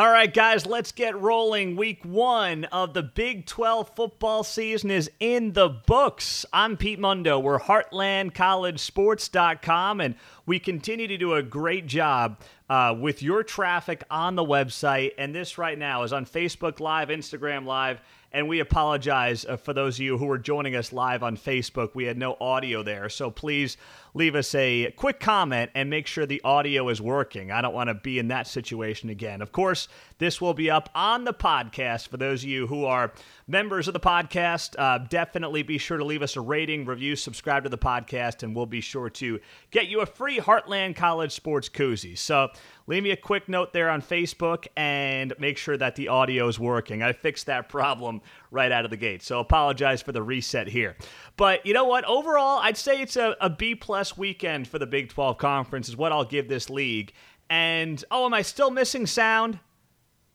All 0.00 0.10
right, 0.10 0.32
guys, 0.32 0.64
let's 0.64 0.92
get 0.92 1.20
rolling. 1.20 1.76
Week 1.76 2.02
one 2.06 2.64
of 2.64 2.94
the 2.94 3.02
Big 3.02 3.44
12 3.44 3.94
football 3.94 4.42
season 4.42 4.90
is 4.90 5.10
in 5.20 5.52
the 5.52 5.68
books. 5.68 6.46
I'm 6.54 6.78
Pete 6.78 6.98
Mundo. 6.98 7.38
We're 7.38 7.58
HeartlandCollegeSports.com, 7.58 10.00
and 10.00 10.14
we 10.46 10.58
continue 10.58 11.06
to 11.06 11.18
do 11.18 11.34
a 11.34 11.42
great 11.42 11.86
job 11.86 12.40
uh, 12.70 12.96
with 12.98 13.22
your 13.22 13.42
traffic 13.42 14.02
on 14.10 14.36
the 14.36 14.42
website. 14.42 15.12
And 15.18 15.34
this 15.34 15.58
right 15.58 15.78
now 15.78 16.02
is 16.02 16.14
on 16.14 16.24
Facebook 16.24 16.80
Live, 16.80 17.10
Instagram 17.10 17.66
Live, 17.66 18.00
and 18.32 18.48
we 18.48 18.60
apologize 18.60 19.44
uh, 19.44 19.58
for 19.58 19.74
those 19.74 19.96
of 19.96 20.00
you 20.00 20.16
who 20.16 20.30
are 20.30 20.38
joining 20.38 20.76
us 20.76 20.94
live 20.94 21.22
on 21.22 21.36
Facebook. 21.36 21.94
We 21.94 22.04
had 22.04 22.16
no 22.16 22.38
audio 22.40 22.82
there. 22.82 23.10
So 23.10 23.30
please 23.30 23.76
leave 24.14 24.34
us 24.34 24.54
a 24.54 24.90
quick 24.92 25.20
comment 25.20 25.70
and 25.74 25.90
make 25.90 26.06
sure 26.06 26.26
the 26.26 26.40
audio 26.42 26.88
is 26.88 27.00
working. 27.00 27.50
I 27.50 27.60
don't 27.60 27.74
want 27.74 27.88
to 27.88 27.94
be 27.94 28.18
in 28.18 28.28
that 28.28 28.46
situation 28.46 29.10
again. 29.10 29.40
Of 29.40 29.52
course, 29.52 29.88
this 30.18 30.40
will 30.40 30.54
be 30.54 30.70
up 30.70 30.90
on 30.94 31.24
the 31.24 31.32
podcast 31.32 32.08
for 32.08 32.16
those 32.16 32.42
of 32.42 32.48
you 32.48 32.66
who 32.66 32.84
are 32.84 33.12
members 33.46 33.88
of 33.88 33.94
the 33.94 34.00
podcast. 34.00 34.74
Uh, 34.78 34.98
definitely 34.98 35.62
be 35.62 35.78
sure 35.78 35.98
to 35.98 36.04
leave 36.04 36.22
us 36.22 36.36
a 36.36 36.40
rating, 36.40 36.84
review, 36.84 37.16
subscribe 37.16 37.64
to 37.64 37.68
the 37.68 37.78
podcast, 37.78 38.42
and 38.42 38.54
we'll 38.54 38.66
be 38.66 38.80
sure 38.80 39.10
to 39.10 39.40
get 39.70 39.88
you 39.88 40.00
a 40.00 40.06
free 40.06 40.38
Heartland 40.38 40.96
College 40.96 41.32
Sports 41.32 41.68
Koozie. 41.68 42.16
So 42.16 42.48
leave 42.86 43.02
me 43.02 43.10
a 43.10 43.16
quick 43.16 43.48
note 43.48 43.72
there 43.72 43.90
on 43.90 44.02
Facebook 44.02 44.66
and 44.76 45.32
make 45.38 45.56
sure 45.56 45.76
that 45.76 45.96
the 45.96 46.08
audio 46.08 46.48
is 46.48 46.58
working. 46.58 47.02
I 47.02 47.12
fixed 47.12 47.46
that 47.46 47.68
problem 47.70 48.20
right 48.50 48.72
out 48.72 48.84
of 48.84 48.90
the 48.90 48.96
gate. 48.96 49.22
So 49.22 49.40
apologize 49.40 50.02
for 50.02 50.12
the 50.12 50.22
reset 50.22 50.68
here. 50.68 50.96
But 51.36 51.64
you 51.64 51.72
know 51.72 51.84
what? 51.84 52.04
Overall, 52.04 52.58
I'd 52.58 52.76
say 52.76 53.00
it's 53.00 53.16
a, 53.16 53.36
a 53.40 53.48
B 53.50 53.74
plus 53.74 54.16
weekend 54.16 54.68
for 54.68 54.78
the 54.78 54.86
Big 54.86 55.08
12 55.08 55.38
Conference, 55.38 55.88
is 55.88 55.96
what 55.96 56.12
I'll 56.12 56.24
give 56.24 56.48
this 56.48 56.68
league. 56.68 57.12
And 57.48 58.04
oh, 58.10 58.26
am 58.26 58.34
I 58.34 58.42
still 58.42 58.70
missing 58.70 59.06
sound? 59.06 59.60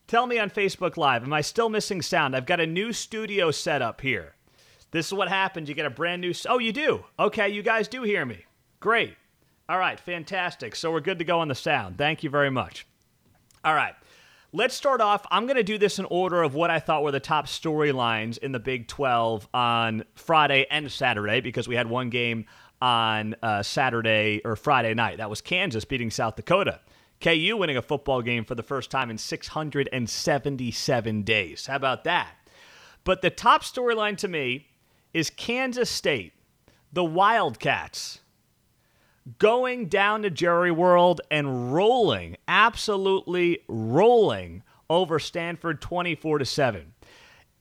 Tell 0.07 0.27
me 0.27 0.37
on 0.37 0.49
Facebook 0.49 0.97
Live, 0.97 1.23
am 1.23 1.33
I 1.33 1.41
still 1.41 1.69
missing 1.69 2.01
sound? 2.01 2.35
I've 2.35 2.45
got 2.45 2.59
a 2.59 2.67
new 2.67 2.93
studio 2.93 3.51
set 3.51 3.81
up 3.81 4.01
here. 4.01 4.35
This 4.91 5.07
is 5.07 5.13
what 5.13 5.29
happens. 5.29 5.67
You 5.67 5.75
get 5.75 5.85
a 5.85 5.89
brand 5.89 6.21
new. 6.21 6.33
Oh, 6.47 6.59
you 6.59 6.71
do? 6.71 7.03
Okay, 7.19 7.49
you 7.49 7.63
guys 7.63 7.87
do 7.87 8.03
hear 8.03 8.25
me. 8.25 8.45
Great. 8.79 9.15
All 9.67 9.79
right, 9.79 9.99
fantastic. 9.99 10.75
So 10.75 10.91
we're 10.91 10.99
good 10.99 11.19
to 11.19 11.25
go 11.25 11.39
on 11.39 11.47
the 11.47 11.55
sound. 11.55 11.97
Thank 11.97 12.23
you 12.23 12.29
very 12.29 12.51
much. 12.51 12.85
All 13.63 13.73
right. 13.73 13.95
Let's 14.55 14.73
start 14.73 15.01
off. 15.01 15.25
I'm 15.31 15.47
going 15.47 15.57
to 15.57 15.63
do 15.63 15.77
this 15.77 15.99
in 15.99 16.05
order 16.05 16.41
of 16.41 16.55
what 16.55 16.69
I 16.69 16.79
thought 16.79 17.03
were 17.03 17.11
the 17.11 17.19
top 17.19 17.45
storylines 17.45 18.37
in 18.37 18.53
the 18.53 18.59
Big 18.59 18.87
12 18.87 19.49
on 19.53 20.05
Friday 20.13 20.65
and 20.71 20.89
Saturday 20.89 21.41
because 21.41 21.67
we 21.67 21.75
had 21.75 21.89
one 21.89 22.09
game 22.09 22.45
on 22.81 23.35
uh, 23.43 23.63
Saturday 23.63 24.39
or 24.45 24.55
Friday 24.55 24.93
night. 24.93 25.17
That 25.17 25.29
was 25.29 25.41
Kansas 25.41 25.83
beating 25.83 26.09
South 26.09 26.37
Dakota. 26.37 26.79
KU 27.19 27.57
winning 27.57 27.75
a 27.75 27.81
football 27.81 28.21
game 28.21 28.45
for 28.45 28.55
the 28.55 28.63
first 28.63 28.89
time 28.89 29.09
in 29.09 29.17
677 29.17 31.23
days. 31.23 31.65
How 31.65 31.75
about 31.75 32.05
that? 32.05 32.31
But 33.03 33.21
the 33.21 33.31
top 33.31 33.61
storyline 33.61 34.15
to 34.19 34.29
me 34.29 34.69
is 35.13 35.29
Kansas 35.29 35.89
State, 35.89 36.31
the 36.93 37.03
Wildcats 37.03 38.21
going 39.39 39.87
down 39.87 40.21
to 40.21 40.29
Jerry 40.29 40.71
World 40.71 41.21
and 41.31 41.73
rolling, 41.73 42.37
absolutely 42.47 43.59
rolling 43.67 44.63
over 44.89 45.19
Stanford 45.19 45.81
24 45.81 46.39
to 46.39 46.45
7. 46.45 46.93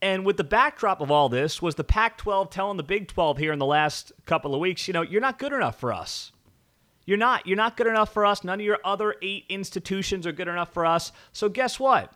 And 0.03 0.27
with 0.27 0.37
the 0.37 0.45
backdrop 0.45 1.01
of 1.01 1.11
all 1.11 1.31
this 1.31 1.62
was 1.62 1.77
the 1.77 1.85
Pac 1.85 2.19
12 2.19 2.51
telling 2.51 2.77
the 2.77 2.83
Big 2.83 3.09
12 3.09 3.39
here 3.39 3.53
in 3.53 3.59
the 3.59 3.65
last 3.65 4.12
couple 4.27 4.55
of 4.55 4.61
weeks, 4.61 4.87
you 4.87 4.92
know, 4.92 5.03
you're 5.03 5.20
not 5.20 5.39
good 5.39 5.53
enough 5.55 5.81
for 5.81 5.92
us. 5.92 6.33
You're 7.07 7.19
not. 7.19 7.47
You're 7.47 7.57
not 7.57 7.77
good 7.77 7.87
enough 7.87 8.12
for 8.12 8.25
us. 8.25 8.45
None 8.45 8.61
of 8.61 8.67
your 8.67 8.79
other 8.85 9.15
eight 9.23 9.45
institutions 9.48 10.27
are 10.27 10.33
good 10.33 10.48
enough 10.48 10.73
for 10.73 10.87
us. 10.87 11.12
So 11.33 11.48
guess 11.48 11.79
what? 11.79 12.12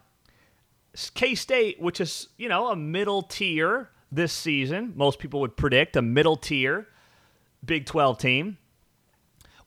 K 1.15 1.35
State, 1.35 1.81
which 1.81 2.01
is, 2.01 2.29
you 2.37 2.49
know, 2.49 2.69
a 2.69 2.77
middle 2.77 3.23
tier 3.23 3.91
this 4.11 4.33
season, 4.33 4.93
most 4.97 5.19
people 5.19 5.41
would 5.41 5.57
predict 5.57 5.97
a 5.97 6.03
middle 6.03 6.37
tier 6.37 6.89
Big 7.65 7.87
12 7.87 8.19
team, 8.19 8.59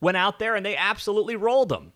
went 0.02 0.18
out 0.18 0.40
there 0.40 0.56
and 0.56 0.66
they 0.66 0.76
absolutely 0.76 1.36
rolled 1.36 1.70
them. 1.70 1.94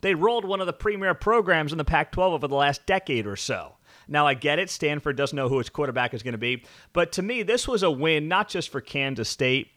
They 0.00 0.14
rolled 0.14 0.44
one 0.44 0.60
of 0.60 0.66
the 0.66 0.72
premier 0.72 1.12
programs 1.12 1.72
in 1.72 1.78
the 1.78 1.84
Pac 1.84 2.12
12 2.12 2.32
over 2.32 2.48
the 2.48 2.54
last 2.54 2.86
decade 2.86 3.26
or 3.26 3.36
so. 3.36 3.74
Now, 4.06 4.26
I 4.26 4.34
get 4.34 4.58
it. 4.58 4.70
Stanford 4.70 5.16
doesn't 5.16 5.36
know 5.36 5.48
who 5.48 5.60
its 5.60 5.68
quarterback 5.68 6.14
is 6.14 6.22
going 6.22 6.32
to 6.32 6.38
be. 6.38 6.64
But 6.92 7.12
to 7.12 7.22
me, 7.22 7.42
this 7.42 7.68
was 7.68 7.82
a 7.82 7.90
win, 7.90 8.28
not 8.28 8.48
just 8.48 8.70
for 8.70 8.80
Kansas 8.80 9.28
State. 9.28 9.72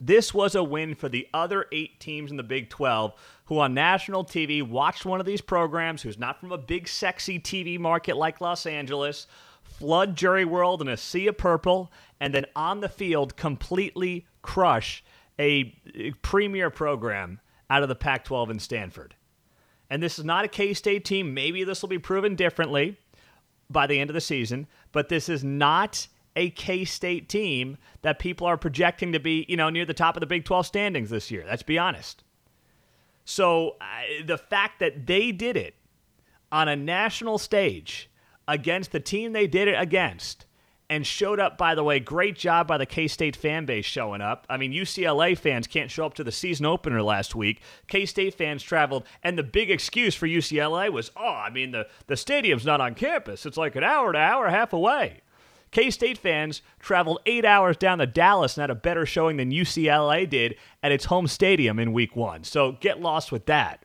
This 0.00 0.32
was 0.32 0.54
a 0.54 0.64
win 0.64 0.94
for 0.94 1.10
the 1.10 1.28
other 1.34 1.66
eight 1.72 2.00
teams 2.00 2.30
in 2.30 2.38
the 2.38 2.42
Big 2.42 2.70
12 2.70 3.12
who 3.50 3.58
on 3.58 3.74
national 3.74 4.24
TV 4.24 4.66
watched 4.66 5.04
one 5.04 5.20
of 5.20 5.26
these 5.26 5.40
programs 5.40 6.00
who's 6.00 6.18
not 6.18 6.38
from 6.40 6.52
a 6.52 6.58
big, 6.58 6.86
sexy 6.88 7.38
TV 7.38 7.78
market 7.78 8.16
like 8.16 8.40
Los 8.40 8.64
Angeles, 8.64 9.26
flood 9.64 10.16
Jerry 10.16 10.44
World 10.44 10.80
in 10.80 10.88
a 10.88 10.96
sea 10.96 11.26
of 11.26 11.36
purple, 11.36 11.92
and 12.20 12.32
then 12.32 12.46
on 12.54 12.80
the 12.80 12.88
field 12.88 13.36
completely 13.36 14.26
crush 14.40 15.02
a 15.40 16.12
premier 16.22 16.70
program 16.70 17.40
out 17.70 17.82
of 17.82 17.88
the 17.88 17.94
Pac 17.94 18.24
12 18.24 18.50
in 18.50 18.58
Stanford. 18.58 19.14
And 19.88 20.02
this 20.02 20.18
is 20.18 20.24
not 20.24 20.44
a 20.44 20.48
K 20.48 20.74
State 20.74 21.04
team. 21.04 21.34
Maybe 21.34 21.64
this 21.64 21.82
will 21.82 21.88
be 21.88 21.98
proven 21.98 22.36
differently 22.36 22.98
by 23.70 23.86
the 23.86 23.98
end 23.98 24.10
of 24.10 24.14
the 24.14 24.20
season, 24.20 24.66
but 24.92 25.08
this 25.08 25.28
is 25.28 25.42
not 25.42 26.06
a 26.36 26.50
K 26.50 26.84
State 26.84 27.28
team 27.28 27.78
that 28.02 28.18
people 28.18 28.46
are 28.46 28.56
projecting 28.56 29.12
to 29.12 29.18
be, 29.18 29.46
you 29.48 29.56
know, 29.56 29.70
near 29.70 29.86
the 29.86 29.94
top 29.94 30.16
of 30.16 30.20
the 30.20 30.26
Big 30.26 30.44
12 30.44 30.66
standings 30.66 31.10
this 31.10 31.30
year. 31.30 31.44
Let's 31.46 31.62
be 31.62 31.78
honest. 31.78 32.22
So 33.24 33.76
uh, 33.80 34.24
the 34.26 34.38
fact 34.38 34.78
that 34.80 35.06
they 35.06 35.32
did 35.32 35.56
it 35.56 35.74
on 36.52 36.68
a 36.68 36.76
national 36.76 37.38
stage 37.38 38.10
against 38.46 38.90
the 38.90 39.00
team 39.00 39.32
they 39.32 39.46
did 39.46 39.68
it 39.68 39.76
against 39.78 40.46
and 40.90 41.06
showed 41.06 41.38
up, 41.38 41.56
by 41.56 41.76
the 41.76 41.84
way, 41.84 42.00
great 42.00 42.36
job 42.36 42.66
by 42.66 42.76
the 42.76 42.84
K 42.84 43.06
State 43.06 43.36
fan 43.36 43.64
base 43.64 43.86
showing 43.86 44.20
up. 44.20 44.44
I 44.50 44.56
mean, 44.56 44.72
UCLA 44.72 45.38
fans 45.38 45.68
can't 45.68 45.88
show 45.88 46.04
up 46.04 46.14
to 46.14 46.24
the 46.24 46.32
season 46.32 46.66
opener 46.66 47.00
last 47.00 47.36
week. 47.36 47.62
K 47.86 48.04
State 48.04 48.34
fans 48.34 48.64
traveled, 48.64 49.04
and 49.22 49.38
the 49.38 49.44
big 49.44 49.70
excuse 49.70 50.16
for 50.16 50.26
UCLA 50.26 50.90
was, 50.90 51.12
oh, 51.16 51.24
I 51.24 51.48
mean, 51.48 51.70
the, 51.70 51.86
the 52.08 52.16
stadium's 52.16 52.66
not 52.66 52.80
on 52.80 52.96
campus. 52.96 53.46
It's 53.46 53.56
like 53.56 53.76
an 53.76 53.84
hour 53.84 54.12
to 54.12 54.18
hour 54.18 54.46
and 54.46 54.54
a 54.54 54.58
half 54.58 54.72
away. 54.72 55.20
K 55.70 55.90
State 55.92 56.18
fans 56.18 56.60
traveled 56.80 57.20
eight 57.24 57.44
hours 57.44 57.76
down 57.76 57.98
to 57.98 58.06
Dallas 58.06 58.56
and 58.56 58.62
had 58.62 58.70
a 58.70 58.74
better 58.74 59.06
showing 59.06 59.36
than 59.36 59.52
UCLA 59.52 60.28
did 60.28 60.56
at 60.82 60.90
its 60.90 61.04
home 61.04 61.28
stadium 61.28 61.78
in 61.78 61.92
week 61.92 62.16
one. 62.16 62.42
So 62.42 62.72
get 62.72 63.00
lost 63.00 63.30
with 63.30 63.46
that. 63.46 63.84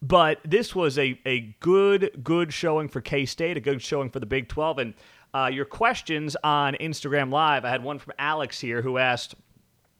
But 0.00 0.40
this 0.44 0.74
was 0.74 0.98
a, 0.98 1.18
a 1.24 1.54
good, 1.60 2.20
good 2.22 2.52
showing 2.52 2.88
for 2.88 3.00
K 3.00 3.24
State, 3.26 3.56
a 3.56 3.60
good 3.60 3.80
showing 3.80 4.10
for 4.10 4.20
the 4.20 4.26
Big 4.26 4.48
12. 4.48 4.78
And 4.78 4.94
uh, 5.34 5.50
your 5.52 5.64
questions 5.64 6.36
on 6.44 6.74
Instagram 6.74 7.32
Live. 7.32 7.64
I 7.64 7.70
had 7.70 7.82
one 7.82 7.98
from 7.98 8.12
Alex 8.18 8.60
here 8.60 8.80
who 8.80 8.98
asked, 8.98 9.34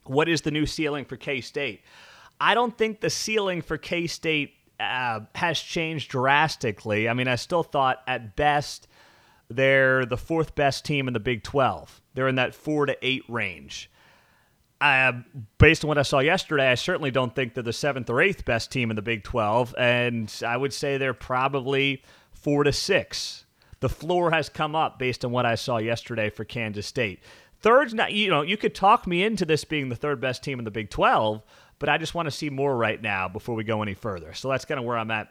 What 0.05 0.29
is 0.29 0.43
the 0.43 0.53
new 0.53 0.65
ceiling 0.65 1.05
for 1.05 1.17
K 1.17 1.41
State? 1.41 1.83
I 2.41 2.55
don't 2.55 2.77
think 2.77 3.01
the 3.01 3.11
ceiling 3.11 3.61
for 3.61 3.77
K 3.77 4.07
State 4.07 4.55
uh, 4.79 5.21
has 5.35 5.59
changed 5.59 6.11
drastically. 6.11 7.09
I 7.09 7.15
mean, 7.15 7.29
I 7.29 7.35
still 7.37 7.63
thought 7.63 8.03
at 8.07 8.37
best 8.37 8.87
they're 9.51 10.07
the 10.07 10.17
fourth 10.17 10.55
best 10.55 10.85
team 10.85 11.09
in 11.09 11.15
the 11.15 11.21
Big 11.21 11.43
12. 11.43 12.01
They're 12.15 12.29
in 12.29 12.37
that 12.37 12.55
four 12.55 12.87
to 12.87 12.97
eight 13.03 13.25
range. 13.29 13.91
Uh, 14.81 15.13
based 15.59 15.85
on 15.85 15.89
what 15.89 15.99
I 15.99 16.03
saw 16.03 16.19
yesterday, 16.19 16.71
I 16.71 16.75
certainly 16.75 17.11
don't 17.11 17.35
think 17.35 17.55
they're 17.55 17.63
the 17.63 17.73
seventh 17.73 18.11
or 18.11 18.21
eighth 18.21 18.45
best 18.45 18.71
team 18.71 18.91
in 18.91 18.97
the 18.97 19.03
Big 19.03 19.23
12. 19.25 19.75
And 19.79 20.33
I 20.47 20.57
would 20.57 20.73
say 20.73 20.99
they're 20.99 21.15
probably 21.15 22.03
four 22.33 22.65
to 22.65 22.73
six 22.73 23.44
the 23.85 23.89
floor 23.91 24.31
has 24.31 24.49
come 24.49 24.75
up 24.75 24.99
based 24.99 25.27
on 25.27 25.31
what 25.31 25.45
I 25.45 25.57
saw 25.57 25.77
yesterday 25.77 26.31
for 26.31 26.43
Kansas 26.43 26.87
State. 26.87 27.23
Third's 27.61 27.93
not, 27.93 28.15
you 28.15 28.31
know, 28.31 28.41
you 28.41 28.57
could 28.57 28.75
talk 28.75 29.07
me 29.07 29.23
into 29.23 29.45
this 29.45 29.63
being 29.63 29.91
the 29.91 29.95
third 29.95 30.23
best 30.23 30.43
team 30.43 30.59
in 30.59 30.65
the 30.65 30.71
Big 30.71 30.89
12, 30.89 31.43
but 31.79 31.91
I 31.91 31.99
just 31.99 32.15
want 32.15 32.25
to 32.25 32.31
see 32.31 32.49
more 32.49 32.75
right 32.75 33.03
now 33.03 33.29
before 33.29 33.55
we 33.55 33.63
go 33.63 33.83
any 33.83 33.93
further. 33.93 34.33
So 34.33 34.49
that's 34.49 34.65
kind 34.65 34.81
of 34.81 34.87
where 34.87 34.97
I'm 34.97 35.11
at 35.11 35.31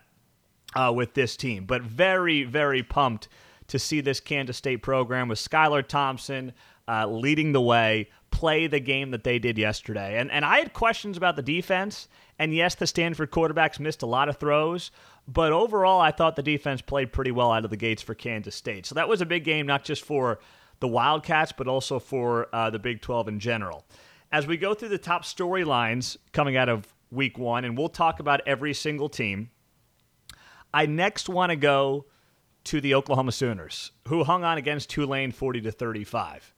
uh, 0.75 0.93
with 0.95 1.15
this 1.15 1.35
team. 1.35 1.65
But 1.65 1.81
very, 1.81 2.43
very 2.43 2.83
pumped 2.83 3.27
to 3.69 3.79
see 3.79 4.01
this 4.01 4.19
Kansas 4.19 4.55
State 4.55 4.83
program 4.83 5.29
with 5.29 5.39
Skylar 5.39 5.87
Thompson 5.87 6.53
uh, 6.87 7.07
leading 7.07 7.53
the 7.53 7.61
way, 7.61 8.07
play 8.29 8.67
the 8.67 8.79
game 8.79 9.09
that 9.11 9.23
they 9.23 9.39
did 9.39 9.57
yesterday. 9.57 10.19
And 10.19 10.29
and 10.29 10.45
I 10.45 10.59
had 10.59 10.73
questions 10.73 11.17
about 11.17 11.37
the 11.37 11.41
defense. 11.41 12.07
And 12.37 12.53
yes, 12.53 12.75
the 12.75 12.85
Stanford 12.85 13.31
quarterbacks 13.31 13.79
missed 13.79 14.03
a 14.03 14.07
lot 14.07 14.29
of 14.29 14.37
throws, 14.37 14.91
but 15.27 15.51
overall, 15.51 16.01
I 16.01 16.11
thought 16.11 16.35
the 16.35 16.43
defense 16.43 16.81
played 16.81 17.13
pretty 17.13 17.31
well 17.31 17.51
out 17.51 17.63
of 17.63 17.69
the 17.69 17.77
gates 17.77 18.01
for 18.01 18.13
Kansas 18.13 18.55
State. 18.55 18.85
So 18.85 18.95
that 18.95 19.07
was 19.07 19.21
a 19.21 19.25
big 19.25 19.43
game, 19.43 19.65
not 19.65 19.83
just 19.83 20.03
for 20.03 20.39
the 20.79 20.87
Wildcats, 20.87 21.53
but 21.53 21.67
also 21.67 21.99
for 21.99 22.53
uh, 22.53 22.69
the 22.69 22.79
Big 22.79 23.01
12 23.01 23.29
in 23.29 23.39
general. 23.39 23.85
As 24.31 24.47
we 24.47 24.57
go 24.57 24.73
through 24.73 24.89
the 24.89 24.97
top 24.97 25.23
storylines 25.23 26.17
coming 26.33 26.57
out 26.57 26.67
of 26.67 26.93
week 27.11 27.37
one, 27.37 27.63
and 27.63 27.77
we'll 27.77 27.89
talk 27.89 28.19
about 28.19 28.41
every 28.45 28.73
single 28.73 29.07
team, 29.07 29.49
I 30.73 30.87
next 30.87 31.29
want 31.29 31.51
to 31.51 31.55
go 31.55 32.05
to 32.65 32.81
the 32.81 32.95
Oklahoma 32.95 33.31
Sooners, 33.31 33.91
who 34.07 34.23
hung 34.23 34.43
on 34.43 34.57
against 34.57 34.89
Tulane 34.89 35.31
40 35.31 35.61
to 35.61 35.71
35. 35.71 36.53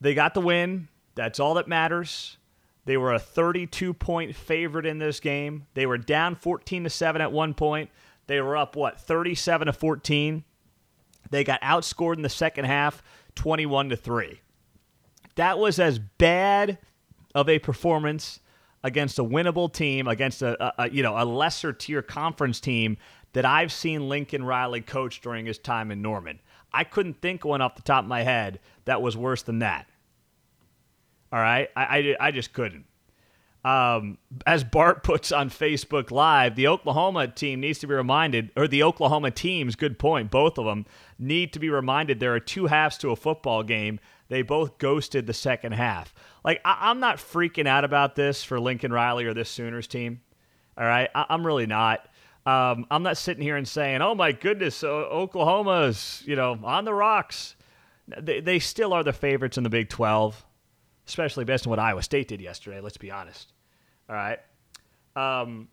They 0.00 0.14
got 0.14 0.34
the 0.34 0.40
win. 0.40 0.88
That's 1.14 1.40
all 1.40 1.54
that 1.54 1.68
matters. 1.68 2.38
They 2.86 2.96
were 2.96 3.12
a 3.12 3.18
32 3.18 3.92
point 3.92 4.34
favorite 4.34 4.86
in 4.86 4.98
this 4.98 5.20
game. 5.20 5.66
They 5.74 5.86
were 5.86 5.98
down 5.98 6.36
14 6.36 6.84
to 6.84 6.90
7 6.90 7.20
at 7.20 7.32
one 7.32 7.52
point. 7.52 7.90
They 8.28 8.40
were 8.40 8.56
up 8.56 8.74
what 8.74 8.98
37 9.00 9.66
to 9.66 9.72
14. 9.72 10.44
They 11.30 11.44
got 11.44 11.60
outscored 11.60 12.16
in 12.16 12.22
the 12.22 12.28
second 12.28 12.64
half 12.64 13.02
21 13.34 13.90
to 13.90 13.96
3. 13.96 14.40
That 15.34 15.58
was 15.58 15.78
as 15.78 15.98
bad 15.98 16.78
of 17.34 17.48
a 17.48 17.58
performance 17.58 18.40
against 18.82 19.18
a 19.18 19.24
winnable 19.24 19.70
team, 19.72 20.06
against 20.06 20.42
a, 20.42 20.82
a, 20.82 20.88
you 20.88 21.02
know 21.02 21.20
a 21.20 21.24
lesser 21.24 21.72
tier 21.72 22.02
conference 22.02 22.60
team 22.60 22.96
that 23.32 23.44
I've 23.44 23.72
seen 23.72 24.08
Lincoln 24.08 24.44
Riley 24.44 24.80
coach 24.80 25.20
during 25.20 25.44
his 25.44 25.58
time 25.58 25.90
in 25.90 26.00
Norman. 26.00 26.40
I 26.72 26.84
couldn't 26.84 27.20
think 27.20 27.44
one 27.44 27.60
off 27.60 27.74
the 27.74 27.82
top 27.82 28.04
of 28.04 28.08
my 28.08 28.22
head 28.22 28.60
that 28.84 29.02
was 29.02 29.16
worse 29.16 29.42
than 29.42 29.58
that. 29.58 29.88
All 31.32 31.40
right, 31.40 31.68
I, 31.76 31.82
I, 32.20 32.28
I 32.28 32.30
just 32.30 32.52
couldn't. 32.52 32.84
Um, 33.66 34.18
as 34.46 34.62
Bart 34.62 35.02
puts 35.02 35.32
on 35.32 35.50
Facebook 35.50 36.12
Live, 36.12 36.54
the 36.54 36.68
Oklahoma 36.68 37.26
team 37.26 37.60
needs 37.60 37.80
to 37.80 37.88
be 37.88 37.94
reminded, 37.94 38.52
or 38.56 38.68
the 38.68 38.84
Oklahoma 38.84 39.32
teams, 39.32 39.74
good 39.74 39.98
point, 39.98 40.30
both 40.30 40.56
of 40.56 40.66
them 40.66 40.86
need 41.18 41.52
to 41.52 41.58
be 41.58 41.68
reminded 41.68 42.20
there 42.20 42.34
are 42.34 42.40
two 42.40 42.66
halves 42.66 42.96
to 42.98 43.10
a 43.10 43.16
football 43.16 43.64
game. 43.64 43.98
They 44.28 44.42
both 44.42 44.78
ghosted 44.78 45.26
the 45.26 45.34
second 45.34 45.72
half. 45.72 46.14
Like, 46.44 46.60
I, 46.64 46.90
am 46.90 47.00
not 47.00 47.16
freaking 47.16 47.66
out 47.66 47.84
about 47.84 48.14
this 48.14 48.44
for 48.44 48.60
Lincoln 48.60 48.92
Riley 48.92 49.24
or 49.24 49.34
this 49.34 49.50
Sooners 49.50 49.88
team. 49.88 50.20
All 50.78 50.86
right, 50.86 51.08
I, 51.12 51.26
am 51.30 51.44
really 51.44 51.66
not. 51.66 52.08
Um, 52.44 52.86
I'm 52.92 53.02
not 53.02 53.16
sitting 53.16 53.42
here 53.42 53.56
and 53.56 53.66
saying, 53.66 54.02
"Oh 54.02 54.14
my 54.14 54.30
goodness, 54.30 54.84
Oklahoma's 54.84 56.22
you 56.24 56.36
know 56.36 56.56
on 56.62 56.84
the 56.84 56.94
rocks." 56.94 57.56
They, 58.06 58.40
they 58.40 58.60
still 58.60 58.92
are 58.92 59.02
the 59.02 59.12
favorites 59.12 59.58
in 59.58 59.64
the 59.64 59.70
Big 59.70 59.88
12, 59.88 60.44
especially 61.06 61.44
based 61.44 61.66
on 61.66 61.70
what 61.70 61.78
Iowa 61.78 62.02
State 62.02 62.28
did 62.28 62.40
yesterday. 62.40 62.80
Let's 62.80 62.96
be 62.96 63.10
honest. 63.10 63.52
All 64.08 64.16
right. 64.16 64.38
Um, 65.14 65.68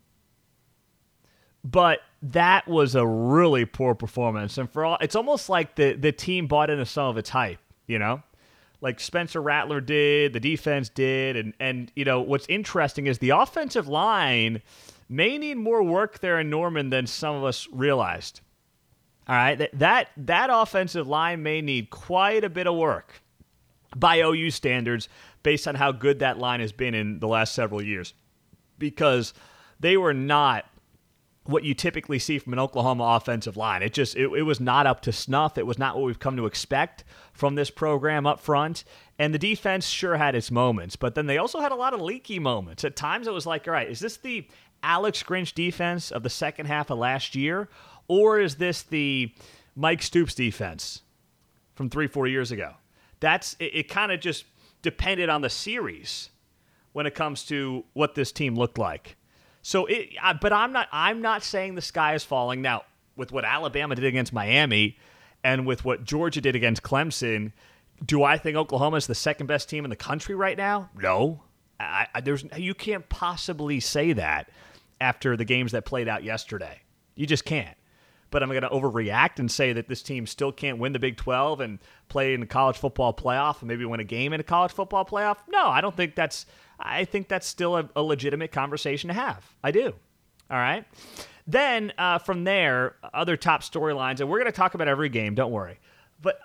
but 1.64 2.00
that 2.22 2.66
was 2.68 2.94
a 2.94 3.06
really 3.06 3.64
poor 3.64 3.94
performance, 3.94 4.58
and 4.58 4.70
for 4.70 4.84
all, 4.84 4.98
it's 5.00 5.16
almost 5.16 5.48
like 5.48 5.76
the 5.76 5.94
the 5.94 6.12
team 6.12 6.46
bought 6.46 6.70
into 6.70 6.86
some 6.86 7.06
of 7.06 7.16
its 7.16 7.30
hype. 7.30 7.58
You 7.86 7.98
know, 7.98 8.22
like 8.80 9.00
Spencer 9.00 9.40
Rattler 9.40 9.80
did, 9.80 10.32
the 10.32 10.40
defense 10.40 10.88
did, 10.88 11.36
and 11.36 11.54
and 11.58 11.90
you 11.96 12.04
know 12.04 12.20
what's 12.20 12.46
interesting 12.48 13.06
is 13.06 13.18
the 13.18 13.30
offensive 13.30 13.88
line 13.88 14.62
may 15.08 15.38
need 15.38 15.56
more 15.56 15.82
work 15.82 16.20
there 16.20 16.38
in 16.38 16.50
Norman 16.50 16.90
than 16.90 17.06
some 17.06 17.34
of 17.34 17.44
us 17.44 17.68
realized. 17.72 18.40
All 19.26 19.34
right, 19.34 19.56
that 19.56 19.70
that, 19.78 20.10
that 20.18 20.50
offensive 20.52 21.08
line 21.08 21.42
may 21.42 21.62
need 21.62 21.88
quite 21.88 22.44
a 22.44 22.50
bit 22.50 22.66
of 22.66 22.74
work 22.74 23.22
by 23.96 24.20
OU 24.20 24.50
standards 24.50 25.08
based 25.42 25.68
on 25.68 25.74
how 25.74 25.92
good 25.92 26.18
that 26.20 26.38
line 26.38 26.60
has 26.60 26.72
been 26.72 26.94
in 26.94 27.20
the 27.20 27.28
last 27.28 27.54
several 27.54 27.82
years 27.82 28.14
because 28.78 29.34
they 29.80 29.96
were 29.96 30.14
not 30.14 30.64
what 31.46 31.62
you 31.62 31.74
typically 31.74 32.18
see 32.18 32.38
from 32.38 32.54
an 32.54 32.58
Oklahoma 32.58 33.04
offensive 33.04 33.56
line. 33.56 33.82
It 33.82 33.92
just 33.92 34.16
it, 34.16 34.30
it, 34.32 34.42
was 34.42 34.60
not 34.60 34.86
up 34.86 35.02
to 35.02 35.12
snuff. 35.12 35.58
It 35.58 35.66
was 35.66 35.78
not 35.78 35.94
what 35.94 36.04
we've 36.04 36.18
come 36.18 36.36
to 36.36 36.46
expect 36.46 37.04
from 37.34 37.54
this 37.54 37.70
program 37.70 38.26
up 38.26 38.40
front. 38.40 38.84
And 39.18 39.34
the 39.34 39.38
defense 39.38 39.86
sure 39.86 40.16
had 40.16 40.34
its 40.34 40.50
moments, 40.50 40.96
but 40.96 41.14
then 41.14 41.26
they 41.26 41.38
also 41.38 41.60
had 41.60 41.72
a 41.72 41.76
lot 41.76 41.92
of 41.92 42.00
leaky 42.00 42.38
moments. 42.38 42.82
At 42.84 42.96
times 42.96 43.26
it 43.26 43.34
was 43.34 43.46
like, 43.46 43.68
all 43.68 43.74
right, 43.74 43.88
is 43.88 44.00
this 44.00 44.16
the 44.16 44.48
Alex 44.82 45.22
Grinch 45.22 45.54
defense 45.54 46.10
of 46.10 46.22
the 46.22 46.30
second 46.30 46.66
half 46.66 46.90
of 46.90 46.98
last 46.98 47.34
year, 47.34 47.68
or 48.08 48.40
is 48.40 48.56
this 48.56 48.82
the 48.82 49.32
Mike 49.76 50.02
Stoops 50.02 50.34
defense 50.34 51.02
from 51.74 51.90
three, 51.90 52.06
four 52.06 52.26
years 52.26 52.52
ago? 52.52 52.74
That's 53.24 53.56
it, 53.58 53.74
it 53.74 53.88
kind 53.88 54.12
of 54.12 54.20
just 54.20 54.44
depended 54.82 55.30
on 55.30 55.40
the 55.40 55.48
series 55.48 56.28
when 56.92 57.06
it 57.06 57.14
comes 57.14 57.44
to 57.46 57.84
what 57.94 58.14
this 58.14 58.30
team 58.32 58.54
looked 58.54 58.76
like. 58.76 59.16
So, 59.62 59.86
it, 59.86 60.10
but 60.42 60.52
I'm 60.52 60.72
not. 60.72 60.88
I'm 60.92 61.22
not 61.22 61.42
saying 61.42 61.74
the 61.74 61.82
sky 61.82 62.14
is 62.14 62.22
falling 62.22 62.60
now. 62.60 62.82
With 63.16 63.32
what 63.32 63.44
Alabama 63.44 63.94
did 63.94 64.04
against 64.04 64.32
Miami, 64.32 64.98
and 65.42 65.66
with 65.66 65.84
what 65.84 66.04
Georgia 66.04 66.40
did 66.40 66.54
against 66.54 66.82
Clemson, 66.82 67.52
do 68.04 68.24
I 68.24 68.36
think 68.36 68.56
Oklahoma 68.56 68.96
is 68.96 69.06
the 69.06 69.14
second 69.14 69.46
best 69.46 69.70
team 69.70 69.84
in 69.84 69.90
the 69.90 69.96
country 69.96 70.34
right 70.34 70.58
now? 70.58 70.90
No. 71.00 71.42
I, 71.80 72.06
I, 72.14 72.20
there's 72.20 72.44
you 72.56 72.74
can't 72.74 73.08
possibly 73.08 73.80
say 73.80 74.12
that 74.12 74.50
after 75.00 75.36
the 75.36 75.44
games 75.44 75.72
that 75.72 75.84
played 75.86 76.08
out 76.08 76.24
yesterday. 76.24 76.82
You 77.14 77.26
just 77.26 77.44
can't. 77.44 77.76
But 78.34 78.42
I'm 78.42 78.48
going 78.48 78.62
to 78.62 78.68
overreact 78.68 79.38
and 79.38 79.48
say 79.48 79.72
that 79.74 79.86
this 79.86 80.02
team 80.02 80.26
still 80.26 80.50
can't 80.50 80.78
win 80.78 80.92
the 80.92 80.98
Big 80.98 81.16
12 81.16 81.60
and 81.60 81.78
play 82.08 82.34
in 82.34 82.40
the 82.40 82.46
college 82.46 82.76
football 82.76 83.14
playoff 83.14 83.60
and 83.60 83.68
maybe 83.68 83.84
win 83.84 84.00
a 84.00 84.04
game 84.04 84.32
in 84.32 84.40
a 84.40 84.42
college 84.42 84.72
football 84.72 85.04
playoff. 85.04 85.36
No, 85.46 85.68
I 85.68 85.80
don't 85.80 85.96
think 85.96 86.16
that's 86.16 86.44
I 86.80 87.04
think 87.04 87.28
that's 87.28 87.46
still 87.46 87.76
a, 87.76 87.88
a 87.94 88.02
legitimate 88.02 88.50
conversation 88.50 89.06
to 89.06 89.14
have. 89.14 89.54
I 89.62 89.70
do. 89.70 89.94
All 90.50 90.56
right. 90.58 90.84
Then 91.46 91.92
uh, 91.96 92.18
from 92.18 92.42
there, 92.42 92.96
other 93.14 93.36
top 93.36 93.62
storylines, 93.62 94.18
and 94.18 94.28
we're 94.28 94.40
going 94.40 94.50
to 94.50 94.56
talk 94.56 94.74
about 94.74 94.88
every 94.88 95.10
game, 95.10 95.36
don't 95.36 95.52
worry. 95.52 95.78
But 96.20 96.40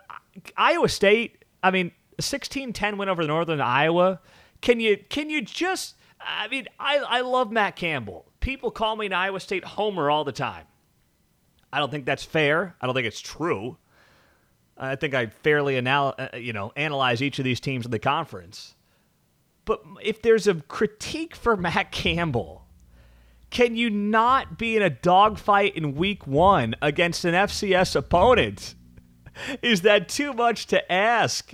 Iowa 0.56 0.90
State, 0.90 1.44
I 1.64 1.72
mean, 1.72 1.92
16 2.20 2.72
10 2.72 2.98
win 3.00 3.10
over 3.10 3.24
Northern 3.24 3.62
Iowa. 3.62 4.20
Can 4.62 4.80
you 4.80 4.96
can 5.10 5.32
you 5.32 5.42
just 5.42 5.96
I 6.22 6.48
mean, 6.50 6.68
I, 6.80 6.98
I 6.98 7.22
love 7.22 7.52
Matt 7.52 7.76
Campbell. 7.76 8.28
People 8.42 8.70
call 8.70 8.96
me 8.96 9.08
an 9.08 9.14
Iowa 9.14 9.40
State 9.40 9.64
homer 9.64 10.12
all 10.12 10.24
the 10.24 10.32
time. 10.32 10.66
I 11.72 11.80
don't 11.80 11.92
think 11.92 12.06
that's 12.06 12.24
fair. 12.24 12.76
I 12.82 12.86
don't 12.86 12.96
think 12.96 13.08
it's 13.08 13.22
true. 13.22 13.78
I 14.78 14.96
think 14.96 15.14
I 15.14 15.28
fairly 15.28 15.76
anal- 15.76 16.16
uh, 16.18 16.30
you 16.38 16.54
know 16.54 16.72
analyze 16.76 17.22
each 17.22 17.40
of 17.40 17.46
these 17.46 17.60
teams 17.60 17.86
in 17.86 17.92
the 17.92 18.00
conference. 18.00 18.76
But 19.66 19.84
if 20.02 20.22
there's 20.22 20.48
a 20.48 20.56
critique 20.56 21.36
for 21.36 21.56
Matt 21.58 21.92
Campbell, 21.92 22.66
can 23.50 23.76
you 23.76 23.90
not 23.90 24.58
be 24.58 24.76
in 24.76 24.82
a 24.82 24.90
dogfight 24.90 25.76
in 25.76 25.96
week 25.96 26.26
one 26.26 26.76
against 26.82 27.26
an 27.26 27.34
FCS 27.34 27.96
opponent? 27.96 28.76
Is 29.62 29.82
that 29.82 30.10
too 30.10 30.34
much 30.34 30.68
to 30.68 30.92
ask 30.92 31.54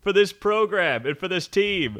for 0.00 0.12
this 0.12 0.32
program 0.32 1.06
and 1.06 1.16
for 1.16 1.28
this 1.28 1.48
team? 1.48 1.98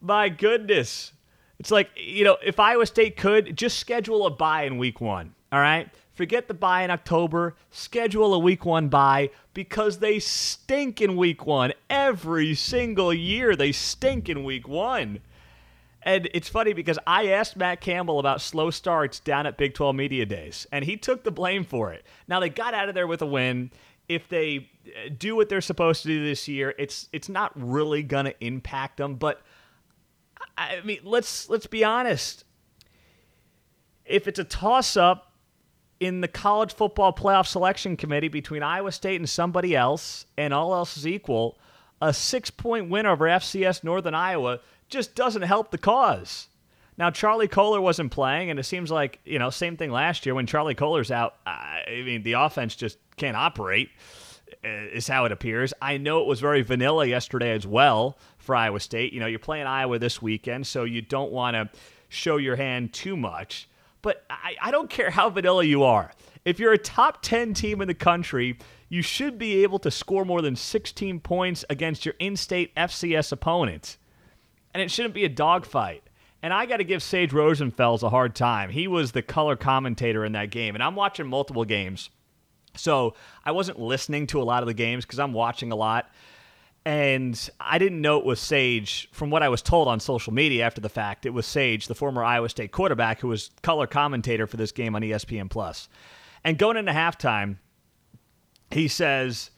My 0.00 0.28
goodness. 0.28 1.12
It's 1.58 1.70
like, 1.70 1.90
you 1.96 2.24
know, 2.24 2.36
if 2.44 2.58
Iowa 2.58 2.86
State 2.86 3.16
could, 3.16 3.56
just 3.56 3.78
schedule 3.78 4.26
a 4.26 4.30
bye 4.30 4.64
in 4.64 4.78
week 4.78 5.00
one. 5.00 5.34
All 5.52 5.60
right? 5.60 5.88
Forget 6.14 6.46
the 6.46 6.54
bye 6.54 6.82
in 6.82 6.90
October. 6.90 7.56
Schedule 7.70 8.34
a 8.34 8.38
week 8.38 8.64
one 8.64 8.88
bye 8.88 9.30
because 9.54 9.98
they 9.98 10.18
stink 10.18 11.00
in 11.00 11.16
week 11.16 11.46
one. 11.46 11.72
Every 11.88 12.54
single 12.54 13.14
year, 13.14 13.56
they 13.56 13.72
stink 13.72 14.28
in 14.28 14.44
week 14.44 14.68
one. 14.68 15.20
And 16.02 16.28
it's 16.34 16.48
funny 16.48 16.72
because 16.72 16.98
I 17.06 17.28
asked 17.28 17.56
Matt 17.56 17.80
Campbell 17.80 18.18
about 18.18 18.40
slow 18.40 18.70
starts 18.70 19.20
down 19.20 19.46
at 19.46 19.56
Big 19.56 19.72
12 19.72 19.94
Media 19.94 20.26
Days, 20.26 20.66
and 20.72 20.84
he 20.84 20.96
took 20.96 21.22
the 21.22 21.30
blame 21.30 21.64
for 21.64 21.92
it. 21.92 22.04
Now, 22.26 22.40
they 22.40 22.48
got 22.48 22.74
out 22.74 22.88
of 22.88 22.94
there 22.94 23.06
with 23.06 23.22
a 23.22 23.26
win. 23.26 23.70
If 24.08 24.28
they 24.28 24.68
uh, 24.86 25.10
do 25.16 25.36
what 25.36 25.48
they're 25.48 25.60
supposed 25.60 26.02
to 26.02 26.08
do 26.08 26.24
this 26.24 26.48
year, 26.48 26.74
it's 26.76 27.08
it's 27.12 27.28
not 27.28 27.52
really 27.54 28.02
going 28.02 28.24
to 28.24 28.44
impact 28.44 28.96
them. 28.96 29.14
But 29.14 29.42
I 30.58 30.80
mean, 30.82 30.98
let's 31.04 31.48
let's 31.48 31.68
be 31.68 31.84
honest. 31.84 32.44
If 34.04 34.26
it's 34.26 34.40
a 34.40 34.44
toss 34.44 34.96
up, 34.96 35.31
in 36.02 36.20
the 36.20 36.26
college 36.26 36.74
football 36.74 37.12
playoff 37.12 37.46
selection 37.46 37.96
committee 37.96 38.26
between 38.26 38.60
Iowa 38.60 38.90
State 38.90 39.20
and 39.20 39.28
somebody 39.30 39.76
else, 39.76 40.26
and 40.36 40.52
all 40.52 40.74
else 40.74 40.96
is 40.96 41.06
equal, 41.06 41.56
a 42.00 42.12
six 42.12 42.50
point 42.50 42.90
win 42.90 43.06
over 43.06 43.26
FCS 43.26 43.84
Northern 43.84 44.14
Iowa 44.14 44.58
just 44.88 45.14
doesn't 45.14 45.42
help 45.42 45.70
the 45.70 45.78
cause. 45.78 46.48
Now, 46.98 47.10
Charlie 47.10 47.46
Kolar 47.46 47.80
wasn't 47.80 48.10
playing, 48.10 48.50
and 48.50 48.58
it 48.58 48.64
seems 48.64 48.90
like, 48.90 49.20
you 49.24 49.38
know, 49.38 49.48
same 49.48 49.76
thing 49.76 49.92
last 49.92 50.26
year 50.26 50.34
when 50.34 50.46
Charlie 50.46 50.74
Kolar's 50.74 51.12
out. 51.12 51.36
I 51.46 52.02
mean, 52.04 52.24
the 52.24 52.32
offense 52.32 52.74
just 52.74 52.98
can't 53.16 53.36
operate, 53.36 53.90
uh, 54.64 54.68
is 54.92 55.06
how 55.06 55.24
it 55.24 55.30
appears. 55.32 55.72
I 55.80 55.98
know 55.98 56.20
it 56.20 56.26
was 56.26 56.40
very 56.40 56.62
vanilla 56.62 57.06
yesterday 57.06 57.52
as 57.52 57.64
well 57.64 58.18
for 58.38 58.56
Iowa 58.56 58.80
State. 58.80 59.12
You 59.12 59.20
know, 59.20 59.26
you're 59.26 59.38
playing 59.38 59.66
Iowa 59.66 60.00
this 60.00 60.20
weekend, 60.20 60.66
so 60.66 60.82
you 60.82 61.00
don't 61.00 61.30
want 61.30 61.54
to 61.54 61.70
show 62.08 62.38
your 62.38 62.56
hand 62.56 62.92
too 62.92 63.16
much. 63.16 63.68
But 64.02 64.24
I, 64.28 64.56
I 64.60 64.70
don't 64.70 64.90
care 64.90 65.10
how 65.10 65.30
vanilla 65.30 65.64
you 65.64 65.84
are. 65.84 66.12
If 66.44 66.58
you're 66.58 66.72
a 66.72 66.78
top 66.78 67.22
10 67.22 67.54
team 67.54 67.80
in 67.80 67.88
the 67.88 67.94
country, 67.94 68.58
you 68.88 69.00
should 69.00 69.38
be 69.38 69.62
able 69.62 69.78
to 69.80 69.90
score 69.90 70.24
more 70.24 70.42
than 70.42 70.56
16 70.56 71.20
points 71.20 71.64
against 71.70 72.04
your 72.04 72.14
in 72.18 72.36
state 72.36 72.74
FCS 72.74 73.32
opponent. 73.32 73.96
And 74.74 74.82
it 74.82 74.90
shouldn't 74.90 75.14
be 75.14 75.24
a 75.24 75.28
dogfight. 75.28 76.02
And 76.42 76.52
I 76.52 76.66
got 76.66 76.78
to 76.78 76.84
give 76.84 77.02
Sage 77.02 77.30
Rosenfels 77.30 78.02
a 78.02 78.10
hard 78.10 78.34
time. 78.34 78.70
He 78.70 78.88
was 78.88 79.12
the 79.12 79.22
color 79.22 79.54
commentator 79.54 80.24
in 80.24 80.32
that 80.32 80.50
game. 80.50 80.74
And 80.74 80.82
I'm 80.82 80.96
watching 80.96 81.26
multiple 81.26 81.64
games. 81.64 82.10
So 82.74 83.14
I 83.44 83.52
wasn't 83.52 83.78
listening 83.78 84.26
to 84.28 84.42
a 84.42 84.44
lot 84.44 84.62
of 84.62 84.66
the 84.66 84.74
games 84.74 85.04
because 85.04 85.20
I'm 85.20 85.32
watching 85.32 85.70
a 85.70 85.76
lot. 85.76 86.10
And 86.84 87.48
I 87.60 87.78
didn't 87.78 88.00
know 88.00 88.18
it 88.18 88.24
was 88.24 88.40
Sage. 88.40 89.08
From 89.12 89.30
what 89.30 89.42
I 89.42 89.48
was 89.48 89.62
told 89.62 89.86
on 89.86 90.00
social 90.00 90.32
media 90.32 90.64
after 90.64 90.80
the 90.80 90.88
fact, 90.88 91.24
it 91.26 91.30
was 91.30 91.46
Sage, 91.46 91.86
the 91.86 91.94
former 91.94 92.24
Iowa 92.24 92.48
State 92.48 92.72
quarterback, 92.72 93.20
who 93.20 93.28
was 93.28 93.50
color 93.62 93.86
commentator 93.86 94.46
for 94.48 94.56
this 94.56 94.72
game 94.72 94.96
on 94.96 95.02
ESPN 95.02 95.48
Plus. 95.48 95.88
And 96.42 96.58
going 96.58 96.76
into 96.76 96.90
halftime, 96.90 97.58
he 98.72 98.88
says, 98.88 99.50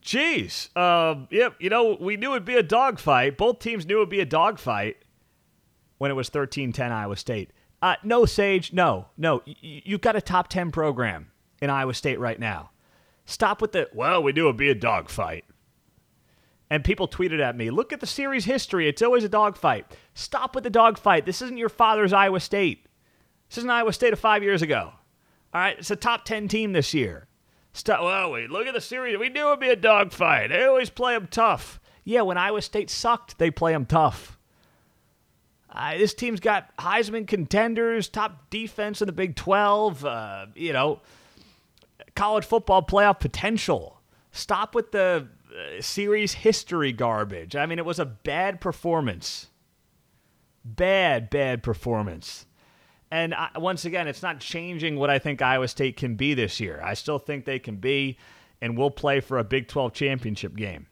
"Geez, 0.00 0.70
uh, 0.74 1.16
yep, 1.30 1.54
you 1.58 1.68
know, 1.68 1.98
we 2.00 2.16
knew 2.16 2.30
it'd 2.30 2.46
be 2.46 2.56
a 2.56 2.62
dogfight. 2.62 3.36
Both 3.36 3.58
teams 3.58 3.84
knew 3.84 3.98
it'd 3.98 4.08
be 4.08 4.20
a 4.20 4.24
dogfight 4.26 4.96
when 5.98 6.10
it 6.10 6.14
was 6.14 6.30
13-10 6.30 6.92
Iowa 6.92 7.16
State. 7.16 7.50
Uh, 7.82 7.96
no, 8.02 8.24
Sage, 8.24 8.72
no, 8.72 9.08
no. 9.18 9.42
Y- 9.46 9.82
you've 9.84 10.00
got 10.00 10.16
a 10.16 10.20
top 10.22 10.48
10 10.48 10.70
program 10.70 11.30
in 11.60 11.68
Iowa 11.68 11.92
State 11.92 12.18
right 12.18 12.38
now. 12.40 12.70
Stop 13.26 13.60
with 13.60 13.72
the, 13.72 13.88
well, 13.92 14.22
we 14.22 14.32
knew 14.32 14.46
it'd 14.46 14.56
be 14.56 14.70
a 14.70 14.74
dogfight. 14.74 15.44
And 16.70 16.84
people 16.84 17.08
tweeted 17.08 17.40
at 17.40 17.56
me, 17.56 17.70
look 17.70 17.92
at 17.92 17.98
the 17.98 18.06
series 18.06 18.44
history. 18.44 18.88
It's 18.88 19.02
always 19.02 19.24
a 19.24 19.28
dogfight. 19.28 19.86
Stop 20.14 20.54
with 20.54 20.62
the 20.62 20.70
dogfight. 20.70 21.26
This 21.26 21.42
isn't 21.42 21.58
your 21.58 21.68
father's 21.68 22.12
Iowa 22.12 22.38
State. 22.38 22.86
This 23.48 23.58
isn't 23.58 23.70
Iowa 23.70 23.92
State 23.92 24.12
of 24.12 24.20
five 24.20 24.44
years 24.44 24.62
ago. 24.62 24.92
All 25.52 25.60
right, 25.60 25.76
it's 25.76 25.90
a 25.90 25.96
top 25.96 26.24
10 26.24 26.46
team 26.46 26.72
this 26.72 26.94
year. 26.94 27.26
Stop, 27.72 28.02
well, 28.02 28.30
wait, 28.30 28.50
look 28.50 28.68
at 28.68 28.74
the 28.74 28.80
series. 28.80 29.18
We 29.18 29.28
knew 29.28 29.48
it 29.48 29.50
would 29.50 29.60
be 29.60 29.70
a 29.70 29.76
dogfight. 29.76 30.50
They 30.50 30.64
always 30.64 30.90
play 30.90 31.14
them 31.14 31.26
tough. 31.28 31.80
Yeah, 32.04 32.22
when 32.22 32.38
Iowa 32.38 32.62
State 32.62 32.88
sucked, 32.88 33.38
they 33.38 33.50
play 33.50 33.72
them 33.72 33.86
tough. 33.86 34.38
Uh, 35.72 35.98
this 35.98 36.14
team's 36.14 36.40
got 36.40 36.76
Heisman 36.78 37.26
contenders, 37.26 38.08
top 38.08 38.50
defense 38.50 39.02
in 39.02 39.06
the 39.06 39.12
Big 39.12 39.36
12, 39.36 40.04
uh, 40.04 40.46
you 40.54 40.72
know, 40.72 41.00
college 42.14 42.44
football 42.44 42.82
playoff 42.82 43.20
potential. 43.20 44.00
Stop 44.32 44.74
with 44.74 44.92
the 44.92 45.28
Uh, 45.50 45.80
series 45.80 46.32
history 46.32 46.92
garbage. 46.92 47.56
I 47.56 47.66
mean, 47.66 47.78
it 47.78 47.84
was 47.84 47.98
a 47.98 48.04
bad 48.04 48.60
performance. 48.60 49.48
Bad, 50.64 51.28
bad 51.30 51.62
performance. 51.62 52.46
And 53.10 53.34
I, 53.34 53.50
once 53.56 53.84
again, 53.84 54.06
it's 54.06 54.22
not 54.22 54.38
changing 54.38 54.96
what 54.96 55.10
I 55.10 55.18
think 55.18 55.42
Iowa 55.42 55.66
State 55.66 55.96
can 55.96 56.14
be 56.14 56.34
this 56.34 56.60
year. 56.60 56.80
I 56.84 56.94
still 56.94 57.18
think 57.18 57.44
they 57.44 57.58
can 57.58 57.76
be 57.76 58.16
and 58.60 58.76
will 58.76 58.90
play 58.90 59.20
for 59.20 59.38
a 59.38 59.44
Big 59.44 59.66
12 59.66 59.92
championship 59.92 60.54
game. 60.54 60.86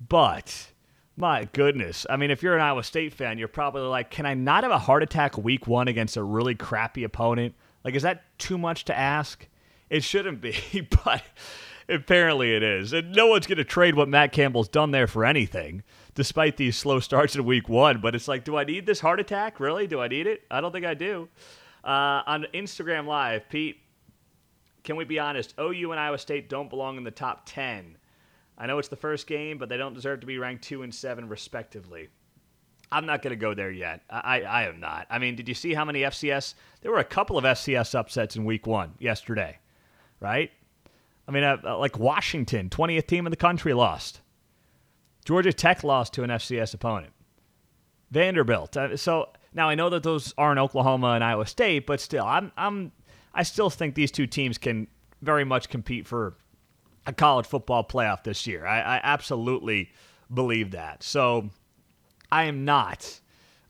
But 0.00 0.72
my 1.16 1.48
goodness. 1.52 2.06
I 2.10 2.16
mean, 2.16 2.30
if 2.32 2.42
you're 2.42 2.56
an 2.56 2.62
Iowa 2.62 2.82
State 2.82 3.14
fan, 3.14 3.38
you're 3.38 3.46
probably 3.46 3.82
like, 3.82 4.10
can 4.10 4.26
I 4.26 4.34
not 4.34 4.64
have 4.64 4.72
a 4.72 4.78
heart 4.78 5.02
attack 5.04 5.38
week 5.38 5.68
one 5.68 5.86
against 5.86 6.16
a 6.16 6.22
really 6.22 6.56
crappy 6.56 7.04
opponent? 7.04 7.54
Like, 7.84 7.94
is 7.94 8.02
that 8.02 8.24
too 8.38 8.58
much 8.58 8.86
to 8.86 8.98
ask? 8.98 9.46
It 9.90 10.02
shouldn't 10.02 10.40
be, 10.40 10.88
but 11.04 11.22
apparently 11.88 12.54
it 12.54 12.62
is. 12.62 12.92
And 12.92 13.12
no 13.12 13.26
one's 13.26 13.46
going 13.46 13.58
to 13.58 13.64
trade 13.64 13.94
what 13.94 14.08
Matt 14.08 14.32
Campbell's 14.32 14.68
done 14.68 14.90
there 14.90 15.06
for 15.06 15.24
anything, 15.24 15.82
despite 16.14 16.56
these 16.56 16.76
slow 16.76 17.00
starts 17.00 17.34
in 17.34 17.44
week 17.44 17.68
one. 17.68 18.00
But 18.00 18.14
it's 18.14 18.28
like, 18.28 18.44
do 18.44 18.56
I 18.56 18.64
need 18.64 18.86
this 18.86 19.00
heart 19.00 19.20
attack? 19.20 19.60
Really? 19.60 19.86
Do 19.86 20.00
I 20.00 20.08
need 20.08 20.26
it? 20.26 20.42
I 20.50 20.60
don't 20.60 20.72
think 20.72 20.86
I 20.86 20.94
do. 20.94 21.28
Uh, 21.84 22.22
on 22.26 22.46
Instagram 22.54 23.06
Live, 23.06 23.48
Pete, 23.48 23.78
can 24.82 24.96
we 24.96 25.04
be 25.04 25.18
honest? 25.18 25.54
OU 25.58 25.92
and 25.92 26.00
Iowa 26.00 26.18
State 26.18 26.48
don't 26.48 26.70
belong 26.70 26.96
in 26.96 27.04
the 27.04 27.10
top 27.10 27.42
10 27.46 27.96
I 28.56 28.66
know 28.66 28.78
it's 28.78 28.88
the 28.88 28.96
first 28.96 29.26
game, 29.26 29.58
but 29.58 29.68
they 29.68 29.76
don't 29.76 29.94
deserve 29.94 30.20
to 30.20 30.26
be 30.26 30.38
ranked 30.38 30.64
two 30.64 30.82
and 30.82 30.94
seven 30.94 31.28
respectively. 31.28 32.08
I'm 32.92 33.06
not 33.06 33.22
going 33.22 33.32
to 33.32 33.36
go 33.36 33.54
there 33.54 33.70
yet. 33.70 34.02
I, 34.08 34.42
I 34.42 34.64
am 34.64 34.78
not. 34.78 35.06
I 35.10 35.18
mean, 35.18 35.34
did 35.34 35.48
you 35.48 35.54
see 35.54 35.74
how 35.74 35.84
many 35.84 36.00
FCS? 36.00 36.54
There 36.80 36.92
were 36.92 36.98
a 36.98 37.04
couple 37.04 37.36
of 37.36 37.44
FCS 37.44 37.94
upsets 37.94 38.36
in 38.36 38.44
week 38.44 38.66
one 38.66 38.94
yesterday, 39.00 39.58
right? 40.20 40.52
I 41.26 41.32
mean, 41.32 41.44
uh, 41.44 41.56
uh 41.64 41.78
like 41.78 41.98
Washington, 41.98 42.68
20th 42.70 43.06
team 43.06 43.26
in 43.26 43.30
the 43.30 43.36
country, 43.36 43.72
lost. 43.72 44.20
Georgia 45.24 45.52
Tech 45.52 45.82
lost 45.82 46.12
to 46.14 46.22
an 46.22 46.30
FCS 46.30 46.74
opponent. 46.74 47.12
Vanderbilt. 48.10 48.76
Uh, 48.76 48.96
so 48.96 49.30
now 49.52 49.68
I 49.68 49.74
know 49.74 49.88
that 49.90 50.02
those 50.02 50.34
aren't 50.36 50.60
Oklahoma 50.60 51.08
and 51.08 51.24
Iowa 51.24 51.46
State, 51.46 51.86
but 51.86 52.00
still, 52.00 52.24
I'm, 52.24 52.52
I'm, 52.56 52.92
I 53.32 53.42
still 53.42 53.70
think 53.70 53.94
these 53.94 54.10
two 54.10 54.26
teams 54.26 54.58
can 54.58 54.86
very 55.22 55.44
much 55.44 55.68
compete 55.68 56.06
for 56.06 56.36
a 57.06 57.12
college 57.12 57.46
football 57.46 57.84
playoff 57.84 58.24
this 58.24 58.46
year. 58.46 58.66
I, 58.66 58.80
I 58.80 59.00
absolutely 59.02 59.90
believe 60.32 60.72
that. 60.72 61.02
So 61.02 61.50
I 62.30 62.44
am 62.44 62.64
not. 62.64 63.20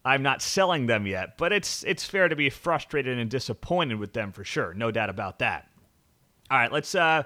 I'm 0.05 0.23
not 0.23 0.43
selling 0.43 0.87
them 0.87 1.07
yet, 1.07 1.39
but 1.39 1.53
it's 1.53 1.83
it's 1.85 2.05
fair 2.05 2.29
to 2.29 2.37
be 2.37 2.51
frustrated 2.51 3.19
and 3.19 3.31
disappointed 3.31 3.99
with 3.99 4.13
them 4.13 4.33
for 4.33 4.45
sure. 4.45 4.75
No 4.75 4.91
doubt 4.91 5.09
about 5.09 5.39
that. 5.39 5.71
All 6.51 6.59
right, 6.59 6.71
let's 6.71 6.95
uh, 6.95 7.23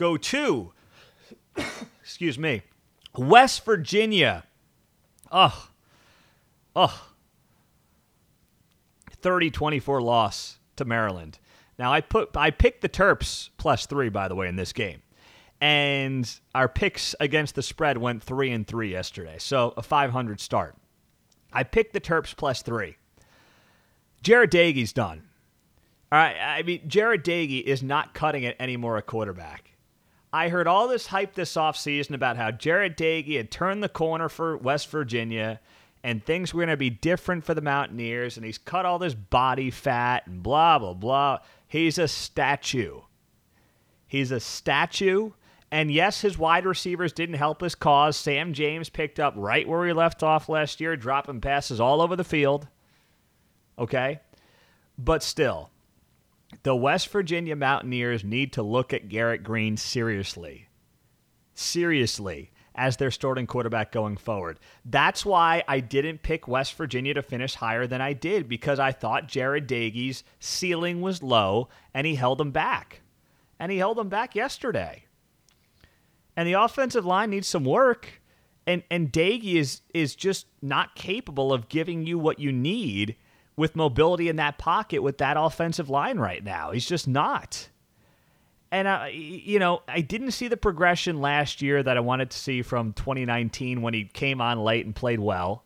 go 0.00 0.16
to 0.16 0.72
excuse 2.02 2.38
me, 2.38 2.62
West 3.16 3.64
Virginia. 3.64 4.44
Oh, 5.30 5.68
oh. 6.74 7.06
30-24 9.22 10.02
loss 10.02 10.58
to 10.76 10.86
Maryland. 10.86 11.38
Now 11.78 11.92
I 11.92 12.00
put 12.00 12.34
I 12.34 12.50
picked 12.50 12.80
the 12.80 12.88
Terps 12.88 13.50
plus 13.58 13.84
three 13.84 14.08
by 14.08 14.28
the 14.28 14.34
way 14.34 14.48
in 14.48 14.56
this 14.56 14.72
game 14.72 15.02
and 15.60 16.40
our 16.54 16.68
picks 16.68 17.14
against 17.20 17.54
the 17.54 17.62
spread 17.62 17.98
went 17.98 18.22
three 18.22 18.50
and 18.50 18.66
three 18.66 18.90
yesterday, 18.90 19.36
so 19.38 19.74
a 19.76 19.82
500 19.82 20.40
start. 20.40 20.74
I 21.52 21.64
picked 21.64 21.92
the 21.92 22.00
Terps 22.00 22.34
plus 22.34 22.62
three. 22.62 22.96
Jarret 24.24 24.48
Doege's 24.48 24.94
done. 24.94 25.24
All 26.10 26.18
right, 26.18 26.36
I 26.40 26.62
mean 26.62 26.88
Jarret 26.88 27.22
Doege 27.22 27.62
is 27.62 27.82
not 27.82 28.14
cutting 28.14 28.42
it 28.42 28.56
anymore 28.58 28.96
at 28.96 29.06
quarterback. 29.06 29.70
I 30.32 30.48
heard 30.48 30.68
all 30.68 30.86
this 30.86 31.08
hype 31.08 31.34
this 31.34 31.54
offseason 31.54 32.14
about 32.14 32.36
how 32.36 32.50
Jarret 32.50 32.96
Doege 32.96 33.36
had 33.36 33.50
turned 33.50 33.82
the 33.82 33.88
corner 33.88 34.28
for 34.28 34.56
West 34.56 34.88
Virginia 34.88 35.60
and 36.02 36.24
things 36.24 36.54
were 36.54 36.60
going 36.60 36.70
to 36.70 36.76
be 36.76 36.88
different 36.88 37.44
for 37.44 37.52
the 37.52 37.60
Mountaineers, 37.60 38.38
and 38.38 38.46
he's 38.46 38.56
cut 38.56 38.86
all 38.86 38.98
this 38.98 39.14
body 39.14 39.70
fat 39.70 40.26
and 40.26 40.42
blah, 40.42 40.78
blah, 40.78 40.94
blah. 40.94 41.38
He's 41.68 41.98
a 41.98 42.08
statue. 42.08 43.00
He's 44.06 44.30
a 44.30 44.40
statue 44.40 45.32
and 45.72 45.90
yes, 45.90 46.20
his 46.20 46.36
wide 46.36 46.66
receivers 46.66 47.12
didn't 47.12 47.36
help 47.36 47.60
his 47.60 47.74
cause. 47.74 48.16
Sam 48.16 48.52
James 48.52 48.88
picked 48.88 49.20
up 49.20 49.34
right 49.36 49.68
where 49.68 49.86
he 49.86 49.92
left 49.92 50.22
off 50.22 50.48
last 50.48 50.80
year, 50.80 50.96
dropping 50.96 51.40
passes 51.40 51.80
all 51.80 52.00
over 52.00 52.16
the 52.16 52.24
field. 52.24 52.66
Okay? 53.78 54.20
But 54.98 55.22
still, 55.22 55.70
the 56.62 56.74
West 56.76 57.08
Virginia 57.08 57.56
Mountaineers 57.56 58.24
need 58.24 58.52
to 58.54 58.62
look 58.62 58.92
at 58.92 59.08
Garrett 59.08 59.42
Greene 59.42 59.76
seriously. 59.76 60.68
Seriously, 61.54 62.52
as 62.74 62.96
their 62.96 63.10
starting 63.10 63.46
quarterback 63.46 63.92
going 63.92 64.16
forward. 64.16 64.58
That's 64.84 65.24
why 65.24 65.62
I 65.68 65.80
didn't 65.80 66.22
pick 66.22 66.48
West 66.48 66.74
Virginia 66.74 67.14
to 67.14 67.22
finish 67.22 67.54
higher 67.54 67.86
than 67.86 68.00
I 68.00 68.12
did, 68.12 68.48
because 68.48 68.78
I 68.78 68.92
thought 68.92 69.28
Jarret 69.28 69.66
Doege's 69.66 70.24
ceiling 70.38 71.00
was 71.00 71.22
low 71.22 71.68
and 71.92 72.06
he 72.06 72.14
held 72.14 72.38
them 72.38 72.50
back. 72.50 73.02
And 73.58 73.70
he 73.70 73.78
held 73.78 73.98
them 73.98 74.08
back 74.08 74.34
yesterday 74.34 75.04
and 76.40 76.48
the 76.48 76.54
offensive 76.54 77.04
line 77.04 77.28
needs 77.28 77.48
some 77.48 77.64
work. 77.64 78.22
And 78.66 78.82
and 78.90 79.12
Doege 79.12 79.56
is 79.56 79.82
is 79.92 80.14
just 80.14 80.46
not 80.62 80.94
capable 80.94 81.52
of 81.52 81.68
giving 81.68 82.06
you 82.06 82.18
what 82.18 82.38
you 82.38 82.50
need 82.52 83.16
with 83.56 83.76
mobility 83.76 84.28
in 84.28 84.36
that 84.36 84.58
pocket 84.58 85.02
with 85.02 85.18
that 85.18 85.36
offensive 85.38 85.90
line 85.90 86.18
right 86.18 86.42
now. 86.42 86.70
He's 86.70 86.86
just 86.86 87.06
not. 87.06 87.68
And 88.72 88.86
I, 88.86 89.08
you 89.08 89.58
know, 89.58 89.82
I 89.88 90.00
didn't 90.00 90.30
see 90.30 90.48
the 90.48 90.56
progression 90.56 91.20
last 91.20 91.60
year 91.60 91.82
that 91.82 91.96
I 91.96 92.00
wanted 92.00 92.30
to 92.30 92.38
see 92.38 92.62
from 92.62 92.92
2019 92.92 93.82
when 93.82 93.94
he 93.94 94.04
came 94.04 94.40
on 94.40 94.60
late 94.60 94.86
and 94.86 94.94
played 94.94 95.20
well. 95.20 95.64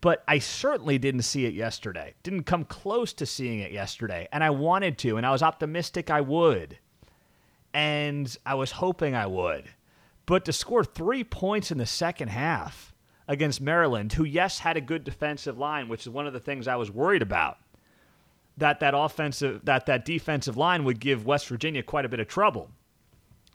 But 0.00 0.24
I 0.28 0.40
certainly 0.40 0.98
didn't 0.98 1.22
see 1.22 1.46
it 1.46 1.54
yesterday. 1.54 2.14
Didn't 2.22 2.44
come 2.44 2.64
close 2.64 3.12
to 3.14 3.26
seeing 3.26 3.60
it 3.60 3.72
yesterday, 3.72 4.28
and 4.30 4.44
I 4.44 4.50
wanted 4.50 4.98
to, 4.98 5.16
and 5.16 5.24
I 5.24 5.30
was 5.30 5.42
optimistic 5.42 6.10
I 6.10 6.20
would. 6.20 6.78
And 7.72 8.36
I 8.44 8.54
was 8.54 8.72
hoping 8.72 9.14
I 9.14 9.26
would. 9.26 9.64
But 10.26 10.44
to 10.44 10.52
score 10.52 10.84
three 10.84 11.24
points 11.24 11.70
in 11.70 11.78
the 11.78 11.86
second 11.86 12.28
half 12.28 12.92
against 13.28 13.60
Maryland, 13.60 14.12
who, 14.12 14.24
yes, 14.24 14.60
had 14.60 14.76
a 14.76 14.80
good 14.80 15.04
defensive 15.04 15.58
line, 15.58 15.88
which 15.88 16.02
is 16.02 16.08
one 16.08 16.26
of 16.26 16.32
the 16.32 16.40
things 16.40 16.68
I 16.68 16.76
was 16.76 16.90
worried 16.90 17.22
about, 17.22 17.58
that 18.56 18.80
that 18.80 18.94
offensive, 18.96 19.64
that 19.64 19.86
that 19.86 20.04
defensive 20.04 20.56
line 20.56 20.84
would 20.84 21.00
give 21.00 21.26
West 21.26 21.48
Virginia 21.48 21.82
quite 21.82 22.04
a 22.04 22.08
bit 22.08 22.20
of 22.20 22.28
trouble. 22.28 22.70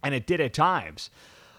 And 0.04 0.13
it 0.13 0.28
did 0.28 0.42
at 0.42 0.54
times. 0.54 1.10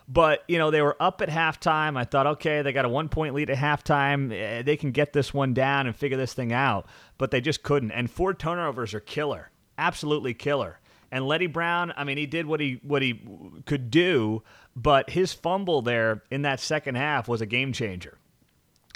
But, 0.09 0.43
you 0.49 0.59
know, 0.59 0.71
they 0.71 0.83
were 0.83 0.97
up 1.01 1.23
at 1.23 1.29
halftime. 1.29 1.97
I 1.97 2.05
thought, 2.05 2.27
okay, 2.27 2.61
they 2.61 2.73
got 2.73 2.85
a 2.85 2.89
one 2.89 3.09
point 3.09 3.35
lead 3.35 3.51
at 3.51 3.57
halftime. 3.57 4.33
Eh, 4.33 4.63
they 4.63 4.77
can 4.77 4.91
get 4.91 5.13
this 5.13 5.33
one 5.33 5.55
down 5.55 5.87
and 5.87 5.97
figure 5.97 6.19
this 6.19 6.35
thing 6.35 6.53
out. 6.53 6.87
But 7.19 7.31
they 7.31 7.41
just 7.41 7.63
couldn't. 7.63 7.93
And 7.93 8.11
four 8.11 8.35
turnovers 8.35 8.95
are 8.95 9.01
killer. 9.01 9.51
Absolutely 9.79 10.35
killer. 10.35 10.81
And 11.13 11.27
Leddie 11.27 11.47
Brown, 11.47 11.93
I 11.95 12.05
mean, 12.05 12.17
he 12.17 12.25
did 12.25 12.47
what 12.47 12.59
he 12.59 12.81
what 12.83 13.03
he 13.03 13.21
could 13.67 13.91
do, 13.91 14.43
but 14.75 15.11
his 15.11 15.35
fumble 15.35 15.83
there 15.83 16.23
in 16.31 16.43
that 16.43 16.59
second 16.59 16.95
half 16.95 17.29
was 17.29 17.43
a 17.43 17.47
game 17.47 17.75
changer. 17.75 18.17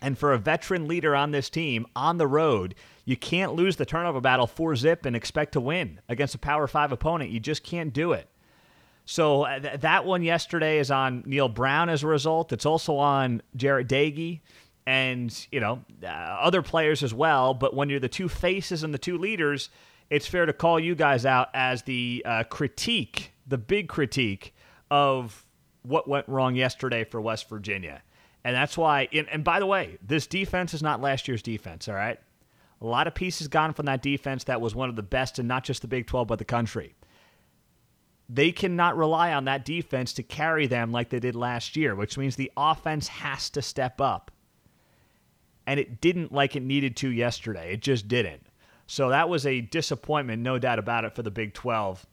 And 0.01 0.17
for 0.17 0.33
a 0.33 0.39
veteran 0.39 0.89
leader 0.89 1.15
on 1.15 1.31
this 1.31 1.51
team 1.51 1.87
on 1.95 2.17
the 2.17 2.27
road, 2.27 2.75
you 3.05 3.19
can't 3.19 3.55
lose 3.55 3.77
the 3.77 3.85
turnover 3.85 4.21
battle 4.23 4.47
four 4.47 4.75
zip 4.77 5.05
and 5.05 5.15
expect 5.15 5.53
to 5.53 5.61
win 5.61 6.01
against 6.09 6.35
a 6.35 6.39
Power 6.39 6.67
Five 6.67 6.91
opponent. 6.91 7.31
You 7.31 7.39
just 7.39 7.63
can't 7.63 7.93
do 7.93 8.13
it. 8.13 8.29
So 9.05 9.43
uh, 9.43 9.61
th- 9.61 9.81
that 9.81 10.07
one 10.07 10.23
yesterday 10.23 10.79
is 10.79 10.91
on 10.91 11.23
Neal 11.27 11.51
Brown 11.51 11.91
as 11.91 12.03
a 12.03 12.07
result. 12.07 12.51
It's 12.51 12.67
also 12.67 12.97
on 12.97 13.43
Jarret 13.59 13.89
Doege 13.89 14.41
and 14.87 15.47
you 15.53 15.61
know 15.61 15.85
uh, 16.03 16.07
other 16.07 16.63
players 16.63 17.03
as 17.03 17.13
well. 17.13 17.53
But 17.53 17.75
when 17.75 17.91
you're 17.91 18.01
the 18.01 18.09
two 18.09 18.31
faces 18.31 18.83
and 18.83 18.95
the 18.95 18.99
two 18.99 19.19
leaders, 19.19 19.69
it's 20.11 20.27
fair 20.27 20.47
to 20.47 20.53
call 20.53 20.79
you 20.79 20.95
guys 20.95 21.27
out 21.27 21.49
as 21.55 21.83
the 21.83 22.23
uh, 22.25 22.45
critique, 22.45 23.33
the 23.47 23.59
big 23.59 23.89
critique 23.89 24.55
of 24.91 25.45
what 25.83 26.09
went 26.09 26.29
wrong 26.29 26.55
yesterday 26.55 27.05
for 27.05 27.21
West 27.21 27.49
Virginia. 27.49 28.03
And 28.45 28.55
that's 28.55 28.79
why, 28.79 29.09
and, 29.13 29.29
and 29.29 29.43
by 29.43 29.59
the 29.59 29.67
way, 29.67 29.99
this 30.01 30.27
defense 30.27 30.73
is 30.75 30.83
not 30.83 31.01
last 31.01 31.27
year's 31.27 31.43
defense, 31.43 31.89
all 31.89 31.95
right? 31.95 32.19
A 32.81 32.87
lot 32.87 33.07
of 33.07 33.15
pieces 33.15 33.49
gone 33.49 33.73
from 33.73 33.87
that 33.87 34.03
defense 34.03 34.45
that 34.45 34.61
was 34.61 34.75
one 34.75 34.89
of 34.89 34.97
the 34.97 35.03
best 35.03 35.39
in 35.39 35.47
not 35.47 35.65
just 35.65 35.83
the 35.83 35.89
Big 35.89 36.07
12, 36.07 36.29
but 36.29 36.39
the 36.39 36.45
country. 36.45 36.95
They 38.29 38.53
cannot 38.53 38.97
rely 38.97 39.33
on 39.33 39.45
that 39.47 39.65
defense 39.65 40.13
to 40.15 40.23
carry 40.23 40.67
them 40.67 40.93
like 40.93 41.11
they 41.11 41.21
did 41.21 41.35
last 41.35 41.77
year, 41.77 41.95
which 41.95 42.19
means 42.19 42.37
the 42.37 42.53
offense 42.57 43.09
has 43.09 43.51
to 43.51 43.63
step 43.63 44.01
up. 44.01 44.31
And 45.67 45.81
it 45.81 46.01
didn't 46.01 46.33
like 46.33 46.55
it 46.55 46.63
needed 46.63 46.97
to 46.99 47.09
yesterday. 47.09 47.73
It 47.73 47.81
just 47.81 48.07
didn't. 48.07 48.46
So 48.87 49.09
that 49.11 49.29
was 49.29 49.47
a 49.47 49.61
disappointment, 49.61 50.43
no 50.43 50.59
doubt 50.59 50.79
about 50.79 51.05
it, 51.05 51.15
for 51.15 51.23
the 51.23 51.31
Big 51.31 51.55
12 51.55 52.07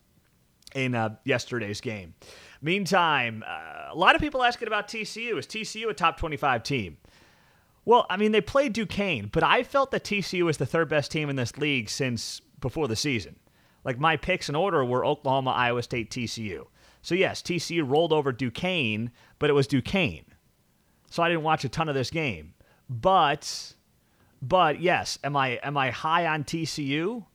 in 0.74 0.96
uh, 0.96 1.16
yesterday's 1.24 1.82
game. 1.82 2.16
Meantime, 2.62 3.44
uh, 3.48 3.90
a 3.92 3.96
lot 3.96 4.16
of 4.16 4.22
people 4.22 4.44
asking 4.44 4.68
about 4.68 4.88
TCU. 4.88 5.38
Is 5.38 5.46
TCU 5.46 5.90
a 5.90 5.94
top 5.94 6.18
25 6.18 6.64
team? 6.64 6.98
Well, 7.86 8.06
I 8.10 8.18
mean, 8.18 8.32
they 8.32 8.42
played 8.42 8.74
Duquesne, 8.74 9.30
but 9.32 9.44
I 9.44 9.64
felt 9.64 9.92
that 9.92 10.04
TCU 10.04 10.44
was 10.44 10.58
the 10.58 10.66
third 10.66 10.90
best 10.90 11.12
team 11.12 11.30
in 11.30 11.36
this 11.36 11.58
league 11.58 11.90
since 11.90 12.40
before 12.62 12.88
the 12.88 12.96
season. 12.96 13.36
Like 13.84 14.00
my 14.00 14.16
picks 14.16 14.48
in 14.48 14.56
order 14.56 14.84
were 14.86 15.06
Oklahoma, 15.06 15.52
Iowa 15.52 15.84
State, 15.84 16.10
TCU. 16.10 16.66
So 17.02 17.16
yes, 17.16 17.42
TCU 17.42 17.88
rolled 17.88 18.14
over 18.14 18.32
Duquesne, 18.32 19.12
but 19.38 19.50
it 19.50 19.54
was 19.54 19.68
Duquesne. 19.68 20.26
So 21.10 21.22
I 21.22 21.28
didn't 21.28 21.44
watch 21.44 21.66
a 21.66 21.70
ton 21.70 21.90
of 21.90 21.96
this 21.96 22.10
game. 22.10 22.54
But 22.90 23.74
but 24.44 24.82
yes, 24.82 25.18
am 25.24 25.38
I 25.38 25.52
am 25.64 25.78
I 25.78 25.90
high 25.92 26.28
on 26.28 26.44
TCU? 26.44 27.26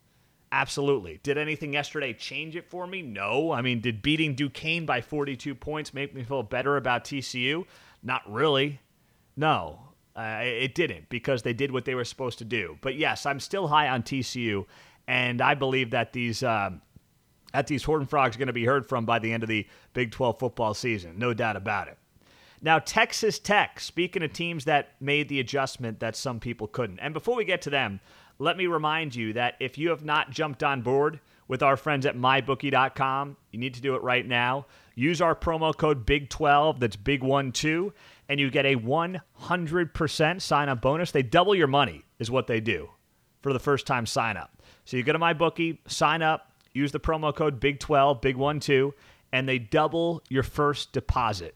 Absolutely. 0.52 1.20
Did 1.22 1.38
anything 1.38 1.72
yesterday 1.72 2.12
change 2.12 2.54
it 2.54 2.68
for 2.68 2.86
me? 2.86 3.02
No. 3.02 3.52
I 3.52 3.62
mean, 3.62 3.80
did 3.80 4.02
beating 4.02 4.34
Duquesne 4.34 4.86
by 4.86 5.00
42 5.00 5.54
points 5.54 5.92
make 5.92 6.14
me 6.14 6.22
feel 6.22 6.42
better 6.42 6.76
about 6.76 7.04
TCU? 7.04 7.64
Not 8.02 8.22
really. 8.30 8.80
No. 9.36 9.80
Uh, 10.16 10.40
it 10.42 10.74
didn't 10.74 11.08
because 11.08 11.42
they 11.42 11.52
did 11.52 11.70
what 11.70 11.84
they 11.84 11.94
were 11.94 12.04
supposed 12.04 12.38
to 12.38 12.44
do. 12.44 12.76
But 12.82 12.96
yes, 12.96 13.24
I'm 13.24 13.40
still 13.40 13.68
high 13.68 13.88
on 13.88 14.02
TCU, 14.02 14.66
and 15.06 15.40
I 15.40 15.54
believe 15.54 15.92
that 15.92 16.12
these 16.12 16.42
um, 16.42 16.82
that 17.52 17.68
these 17.68 17.84
Horned 17.84 18.10
Frogs 18.10 18.36
are 18.36 18.38
going 18.38 18.48
to 18.48 18.52
be 18.52 18.64
heard 18.64 18.86
from 18.88 19.06
by 19.06 19.18
the 19.18 19.32
end 19.32 19.42
of 19.42 19.48
the 19.48 19.66
Big 19.94 20.10
12 20.10 20.38
football 20.38 20.74
season, 20.74 21.18
no 21.18 21.32
doubt 21.32 21.56
about 21.56 21.88
it. 21.88 21.96
Now, 22.60 22.78
Texas 22.80 23.38
Tech, 23.38 23.78
speaking 23.78 24.22
of 24.22 24.32
teams 24.32 24.64
that 24.64 24.94
made 25.00 25.28
the 25.28 25.40
adjustment 25.40 26.00
that 26.00 26.16
some 26.16 26.40
people 26.40 26.66
couldn't. 26.66 26.98
And 26.98 27.14
before 27.14 27.36
we 27.36 27.44
get 27.44 27.62
to 27.62 27.70
them, 27.70 28.00
let 28.38 28.56
me 28.56 28.66
remind 28.66 29.14
you 29.14 29.32
that 29.34 29.54
if 29.60 29.78
you 29.78 29.90
have 29.90 30.04
not 30.04 30.30
jumped 30.30 30.62
on 30.62 30.82
board 30.82 31.20
with 31.46 31.62
our 31.62 31.76
friends 31.76 32.06
at 32.06 32.16
mybookie.com, 32.16 33.36
you 33.50 33.58
need 33.58 33.74
to 33.74 33.80
do 33.80 33.94
it 33.94 34.02
right 34.02 34.26
now. 34.26 34.66
Use 34.94 35.20
our 35.20 35.34
promo 35.34 35.76
code 35.76 36.06
BIG12, 36.06 36.80
that's 36.80 36.96
BIG12, 36.96 37.92
and 38.28 38.40
you 38.40 38.50
get 38.50 38.66
a 38.66 38.76
100% 38.76 40.42
sign 40.42 40.68
up 40.68 40.80
bonus. 40.80 41.10
They 41.10 41.22
double 41.22 41.54
your 41.54 41.66
money, 41.68 42.04
is 42.18 42.30
what 42.30 42.46
they 42.46 42.60
do 42.60 42.90
for 43.40 43.52
the 43.52 43.58
first 43.58 43.86
time 43.86 44.06
sign 44.06 44.36
up. 44.36 44.62
So 44.84 44.96
you 44.96 45.02
go 45.02 45.12
to 45.12 45.18
MyBookie, 45.18 45.78
sign 45.86 46.22
up, 46.22 46.52
use 46.72 46.92
the 46.92 47.00
promo 47.00 47.34
code 47.34 47.60
BIG12, 47.60 48.20
BIG12, 48.22 48.92
and 49.32 49.48
they 49.48 49.58
double 49.58 50.22
your 50.28 50.42
first 50.42 50.92
deposit. 50.92 51.54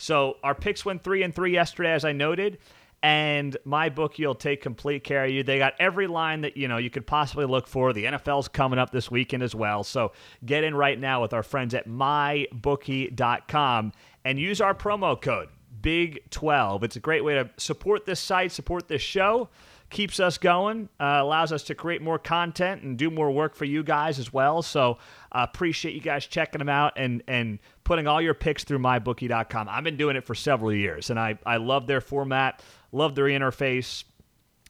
So 0.00 0.38
our 0.42 0.54
picks 0.54 0.82
went 0.84 1.02
three 1.04 1.22
and 1.22 1.34
three 1.34 1.52
yesterday, 1.52 1.92
as 1.92 2.06
I 2.06 2.12
noted. 2.12 2.56
And 3.02 3.56
my 3.64 3.88
book, 3.90 4.18
you'll 4.18 4.34
take 4.34 4.60
complete 4.62 5.04
care 5.04 5.24
of 5.24 5.30
you. 5.30 5.42
They 5.42 5.58
got 5.58 5.72
every 5.78 6.06
line 6.06 6.42
that 6.42 6.54
you 6.56 6.68
know 6.68 6.76
you 6.78 6.88
could 6.90 7.06
possibly 7.06 7.44
look 7.46 7.66
for. 7.66 7.92
The 7.92 8.04
NFL's 8.04 8.48
coming 8.48 8.78
up 8.78 8.90
this 8.90 9.10
weekend 9.10 9.42
as 9.42 9.54
well. 9.54 9.84
So 9.84 10.12
get 10.44 10.64
in 10.64 10.74
right 10.74 10.98
now 10.98 11.20
with 11.22 11.34
our 11.34 11.42
friends 11.42 11.74
at 11.74 11.86
mybookie.com 11.86 13.92
and 14.24 14.38
use 14.38 14.60
our 14.60 14.74
promo 14.74 15.20
code 15.20 15.48
Big12. 15.82 16.82
It's 16.82 16.96
a 16.96 17.00
great 17.00 17.24
way 17.24 17.34
to 17.34 17.50
support 17.56 18.06
this 18.06 18.20
site, 18.20 18.52
support 18.52 18.88
this 18.88 19.02
show, 19.02 19.48
keeps 19.90 20.20
us 20.20 20.38
going, 20.38 20.88
uh, 20.98 21.18
allows 21.20 21.52
us 21.52 21.62
to 21.64 21.74
create 21.74 22.00
more 22.00 22.18
content 22.18 22.82
and 22.82 22.96
do 22.96 23.10
more 23.10 23.30
work 23.30 23.54
for 23.54 23.64
you 23.64 23.82
guys 23.82 24.18
as 24.18 24.32
well. 24.32 24.62
So 24.62 24.98
uh, 25.32 25.46
appreciate 25.50 25.94
you 25.94 26.00
guys 26.00 26.26
checking 26.26 26.58
them 26.58 26.68
out 26.68 26.94
and 26.96 27.22
and 27.26 27.58
putting 27.90 28.06
all 28.06 28.22
your 28.22 28.34
picks 28.34 28.62
through 28.62 28.78
mybookie.com. 28.78 29.68
I've 29.68 29.82
been 29.82 29.96
doing 29.96 30.14
it 30.14 30.24
for 30.24 30.32
several 30.32 30.72
years, 30.72 31.10
and 31.10 31.18
I 31.18 31.36
I 31.44 31.56
love 31.56 31.88
their 31.88 32.00
format, 32.00 32.62
love 32.92 33.16
their 33.16 33.24
interface. 33.24 34.04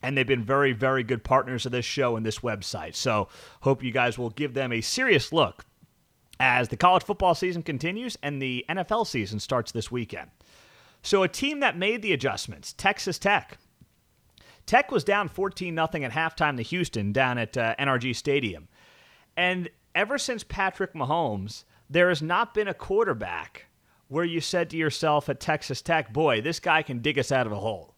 And 0.01 0.17
they've 0.17 0.25
been 0.25 0.43
very, 0.43 0.73
very 0.73 1.03
good 1.03 1.23
partners 1.23 1.67
of 1.67 1.71
this 1.71 1.85
show 1.85 2.15
and 2.15 2.25
this 2.25 2.39
website. 2.39 2.95
So, 2.95 3.27
hope 3.61 3.83
you 3.83 3.91
guys 3.91 4.17
will 4.17 4.31
give 4.31 4.55
them 4.55 4.71
a 4.71 4.81
serious 4.81 5.31
look 5.31 5.65
as 6.39 6.69
the 6.69 6.77
college 6.77 7.03
football 7.03 7.35
season 7.35 7.61
continues 7.61 8.17
and 8.23 8.41
the 8.41 8.65
NFL 8.67 9.05
season 9.05 9.39
starts 9.39 9.71
this 9.71 9.91
weekend. 9.91 10.31
So, 11.03 11.21
a 11.21 11.27
team 11.27 11.59
that 11.59 11.77
made 11.77 12.01
the 12.01 12.13
adjustments, 12.13 12.73
Texas 12.73 13.19
Tech. 13.19 13.59
Tech 14.65 14.89
was 14.89 15.03
down 15.03 15.29
14 15.29 15.75
0 15.75 15.85
at 15.85 16.11
halftime 16.11 16.57
to 16.57 16.63
Houston 16.63 17.11
down 17.11 17.37
at 17.37 17.55
uh, 17.55 17.75
NRG 17.77 18.15
Stadium. 18.15 18.67
And 19.37 19.69
ever 19.93 20.17
since 20.17 20.43
Patrick 20.43 20.95
Mahomes, 20.95 21.65
there 21.91 22.09
has 22.09 22.21
not 22.21 22.53
been 22.53 22.69
a 22.69 22.73
quarterback 22.73 23.65
where 24.07 24.23
you 24.23 24.39
said 24.41 24.69
to 24.69 24.77
yourself 24.77 25.29
at 25.29 25.39
Texas 25.39 25.81
Tech, 25.81 26.11
boy, 26.11 26.41
this 26.41 26.59
guy 26.59 26.81
can 26.81 26.99
dig 26.99 27.19
us 27.19 27.31
out 27.31 27.45
of 27.45 27.51
a 27.51 27.59
hole. 27.59 27.95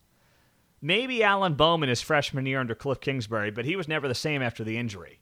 Maybe 0.81 1.23
Alan 1.23 1.53
Bowman 1.53 1.89
his 1.89 2.01
freshman 2.01 2.45
year 2.45 2.59
under 2.59 2.75
Cliff 2.75 2.99
Kingsbury, 2.99 3.51
but 3.51 3.65
he 3.65 3.75
was 3.75 3.87
never 3.87 4.07
the 4.07 4.15
same 4.15 4.41
after 4.41 4.63
the 4.63 4.77
injury. 4.77 5.19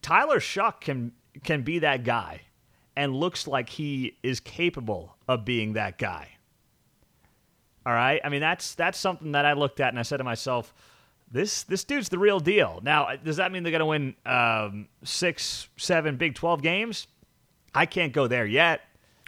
Tyler 0.00 0.40
Shough 0.40 0.80
can 0.80 1.12
can 1.44 1.62
be 1.62 1.78
that 1.80 2.04
guy 2.04 2.42
and 2.96 3.14
looks 3.14 3.46
like 3.46 3.68
he 3.68 4.16
is 4.22 4.40
capable 4.40 5.16
of 5.28 5.44
being 5.44 5.74
that 5.74 5.98
guy. 5.98 6.28
All 7.84 7.92
right. 7.92 8.20
I 8.24 8.28
mean, 8.28 8.40
that's 8.40 8.74
that's 8.74 8.98
something 8.98 9.32
that 9.32 9.44
I 9.44 9.54
looked 9.54 9.80
at 9.80 9.88
and 9.88 9.98
I 9.98 10.02
said 10.02 10.18
to 10.18 10.24
myself, 10.24 10.72
this 11.30 11.64
this 11.64 11.84
dude's 11.84 12.08
the 12.08 12.18
real 12.18 12.40
deal. 12.40 12.80
Now, 12.82 13.08
does 13.16 13.36
that 13.36 13.52
mean 13.52 13.62
they're 13.62 13.78
going 13.78 13.80
to 13.80 13.86
win 13.86 14.14
um, 14.24 14.88
six, 15.04 15.68
seven 15.76 16.16
Big 16.16 16.34
Twelve 16.34 16.62
games? 16.62 17.08
I 17.74 17.86
can't 17.86 18.12
go 18.12 18.26
there 18.26 18.46
yet. 18.46 18.82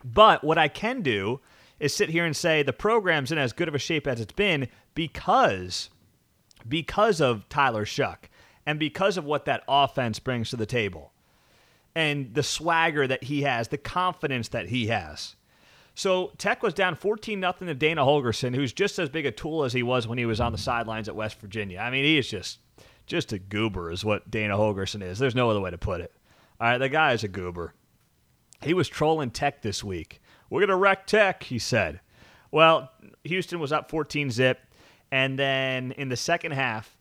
But 0.05 0.45
what 0.45 0.59
I 0.59 0.69
can 0.69 1.01
do 1.03 1.41
is 1.81 1.95
sit 1.95 2.11
here 2.11 2.25
and 2.25 2.37
say 2.37 2.63
the 2.63 2.73
program's 2.73 3.33
in 3.33 3.39
as 3.39 3.53
good 3.53 3.69
of 3.69 3.75
a 3.75 3.79
shape 3.79 4.07
as 4.07 4.21
it's 4.21 4.33
been 4.33 4.69
because 4.95 5.91
because 6.67 7.21
of 7.21 7.49
Tyler 7.49 7.85
Shough 7.85 8.29
and 8.65 8.79
because 8.79 9.17
of 9.17 9.25
what 9.25 9.45
that 9.45 9.65
offense 9.69 10.19
brings 10.19 10.51
to 10.51 10.57
the 10.57 10.67
table 10.67 11.13
and 11.95 12.35
the 12.35 12.43
swagger 12.43 13.07
that 13.07 13.25
he 13.25 13.43
has, 13.43 13.69
the 13.69 13.79
confidence 13.79 14.49
that 14.49 14.69
he 14.69 14.87
has. 14.87 15.37
So 15.95 16.33
Tech 16.39 16.63
was 16.63 16.75
down 16.75 16.97
14 16.97 17.39
nothing 17.39 17.69
to 17.69 17.75
Dana 17.75 18.03
Holgorsen, 18.03 18.55
who's 18.55 18.73
just 18.73 18.99
as 18.99 19.09
big 19.09 19.27
a 19.27 19.31
tool 19.31 19.65
as 19.65 19.73
he 19.73 19.83
was 19.83 20.09
when 20.09 20.19
he 20.19 20.27
was 20.27 20.41
on 20.41 20.53
the 20.53 20.59
sidelines 20.59 21.09
at 21.09 21.15
West 21.15 21.39
Virginia. 21.39 21.79
I 21.79 21.91
mean, 21.91 22.05
he 22.05 22.19
is 22.19 22.29
just 22.29 22.59
just 23.07 23.33
a 23.33 23.39
goober 23.39 23.91
is 23.91 24.05
what 24.05 24.31
Dana 24.31 24.57
Holgorsen 24.57 25.03
is. 25.03 25.19
There's 25.19 25.35
no 25.35 25.51
other 25.51 25.61
way 25.61 25.71
to 25.71 25.79
put 25.79 26.01
it. 26.01 26.13
All 26.59 26.69
right, 26.69 26.79
the 26.79 26.89
guy 26.89 27.13
is 27.13 27.23
a 27.23 27.29
goober. 27.29 27.75
He 28.65 28.75
was 28.75 28.89
trolling 28.89 29.31
Tech 29.31 29.63
this 29.63 29.85
week. 29.85 30.21
We're 30.49 30.61
going 30.61 30.69
to 30.69 30.77
wreck 30.77 31.07
Tech, 31.07 31.43
he 31.43 31.59
said. 31.59 32.01
Well, 32.51 32.91
Houston 33.25 33.61
was 33.61 33.73
up 33.73 33.91
14 33.91 34.31
zip, 34.31 34.61
and 35.11 35.39
then 35.39 35.93
in 35.93 36.09
the 36.09 36.17
second 36.17 36.53
half, 36.53 36.97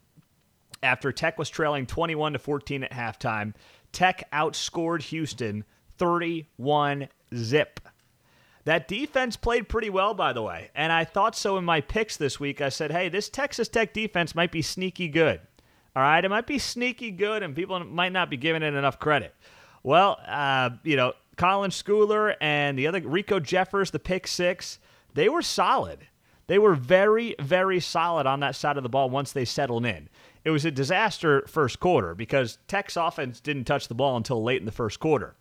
after 0.82 1.12
Tech 1.12 1.40
was 1.40 1.50
trailing 1.50 1.86
21 1.86 2.34
to 2.34 2.40
14 2.40 2.84
at 2.84 2.92
halftime, 2.92 3.54
Tech 3.92 4.30
outscored 4.32 5.04
Houston 5.04 5.64
31 5.98 7.08
zip. 7.34 7.80
That 8.66 8.88
defense 8.88 9.36
played 9.36 9.70
pretty 9.70 9.90
well, 9.90 10.14
by 10.14 10.34
the 10.34 10.42
way. 10.42 10.72
And 10.76 10.92
I 10.92 11.06
thought 11.06 11.36
so 11.36 11.58
in 11.58 11.66
my 11.66 11.82
picks 11.82 12.18
this 12.18 12.40
week. 12.40 12.62
I 12.62 12.70
said, 12.70 12.92
hey, 12.92 13.10
this 13.10 13.30
Texas 13.30 13.68
Tech 13.68 13.94
defense 13.94 14.36
might 14.36 14.52
be 14.52 14.62
sneaky 14.62 15.08
good. 15.08 15.40
All 15.96 16.04
right, 16.04 16.24
it 16.24 16.30
might 16.30 16.48
be 16.48 16.60
sneaky 16.60 17.12
good, 17.12 17.44
and 17.44 17.56
people 17.56 17.80
might 17.86 18.12
not 18.12 18.30
be 18.30 18.38
giving 18.38 18.64
it 18.64 18.74
enough 18.74 19.00
credit. 19.00 19.36
Well, 19.84 20.18
uh, 20.26 20.72
you 20.84 20.96
know, 20.96 21.14
Colin 21.38 21.72
Schooler 21.72 22.36
and 22.42 22.78
the 22.78 22.88
other 22.88 23.02
Riko 23.02 23.42
Jeffers, 23.42 23.92
the 23.92 24.00
pick 24.00 24.28
six, 24.28 24.80
they 25.14 25.30
were 25.30 25.42
solid. 25.42 26.08
They 26.48 26.60
were 26.60 26.76
very, 26.76 27.36
very 27.40 27.80
solid 27.80 28.28
on 28.28 28.42
that 28.42 28.56
side 28.56 28.78
of 28.78 28.84
the 28.84 28.90
ball 28.90 29.10
once 29.10 29.32
they 29.32 29.46
settled 29.46 29.86
in. 29.86 30.10
It 30.44 30.50
was 30.50 30.66
a 30.66 30.72
disaster 30.72 31.46
first 31.48 31.80
quarter 31.80 32.14
because 32.14 32.58
Tech's 32.68 32.98
offense 32.98 33.40
didn't 33.40 33.64
touch 33.64 33.88
the 33.88 33.96
ball 33.96 34.18
until 34.18 34.44
late 34.44 34.60
in 34.60 34.66
the 34.66 34.72
first 34.72 35.00
quarter 35.00 35.36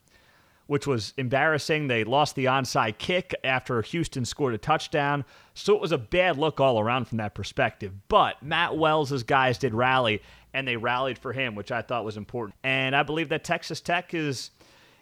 which 0.66 0.86
was 0.86 1.12
embarrassing. 1.18 1.88
They 1.88 2.02
lost 2.02 2.34
the 2.34 2.46
onside 2.46 2.96
kick 2.96 3.34
after 3.44 3.82
Houston 3.82 4.24
scored 4.24 4.54
a 4.54 4.58
touchdown. 4.58 5.24
So 5.52 5.74
it 5.74 5.82
was 5.82 5.92
a 5.92 5.98
bad 5.98 6.38
look 6.38 6.60
all 6.60 6.80
around 6.80 7.06
from 7.08 7.18
that 7.18 7.34
perspective. 7.34 7.92
But 8.08 8.42
Matt 8.42 8.76
Wells' 8.76 9.22
guys 9.22 9.58
did 9.58 9.74
rally, 9.74 10.22
and 10.54 10.66
they 10.66 10.76
rallied 10.76 11.18
for 11.18 11.32
him, 11.32 11.54
which 11.54 11.72
I 11.72 11.82
thought 11.82 12.06
was 12.06 12.16
important. 12.16 12.54
And 12.62 12.96
I 12.96 13.02
believe 13.02 13.28
that 13.30 13.44
Texas 13.44 13.82
Tech 13.82 14.14
is 14.14 14.50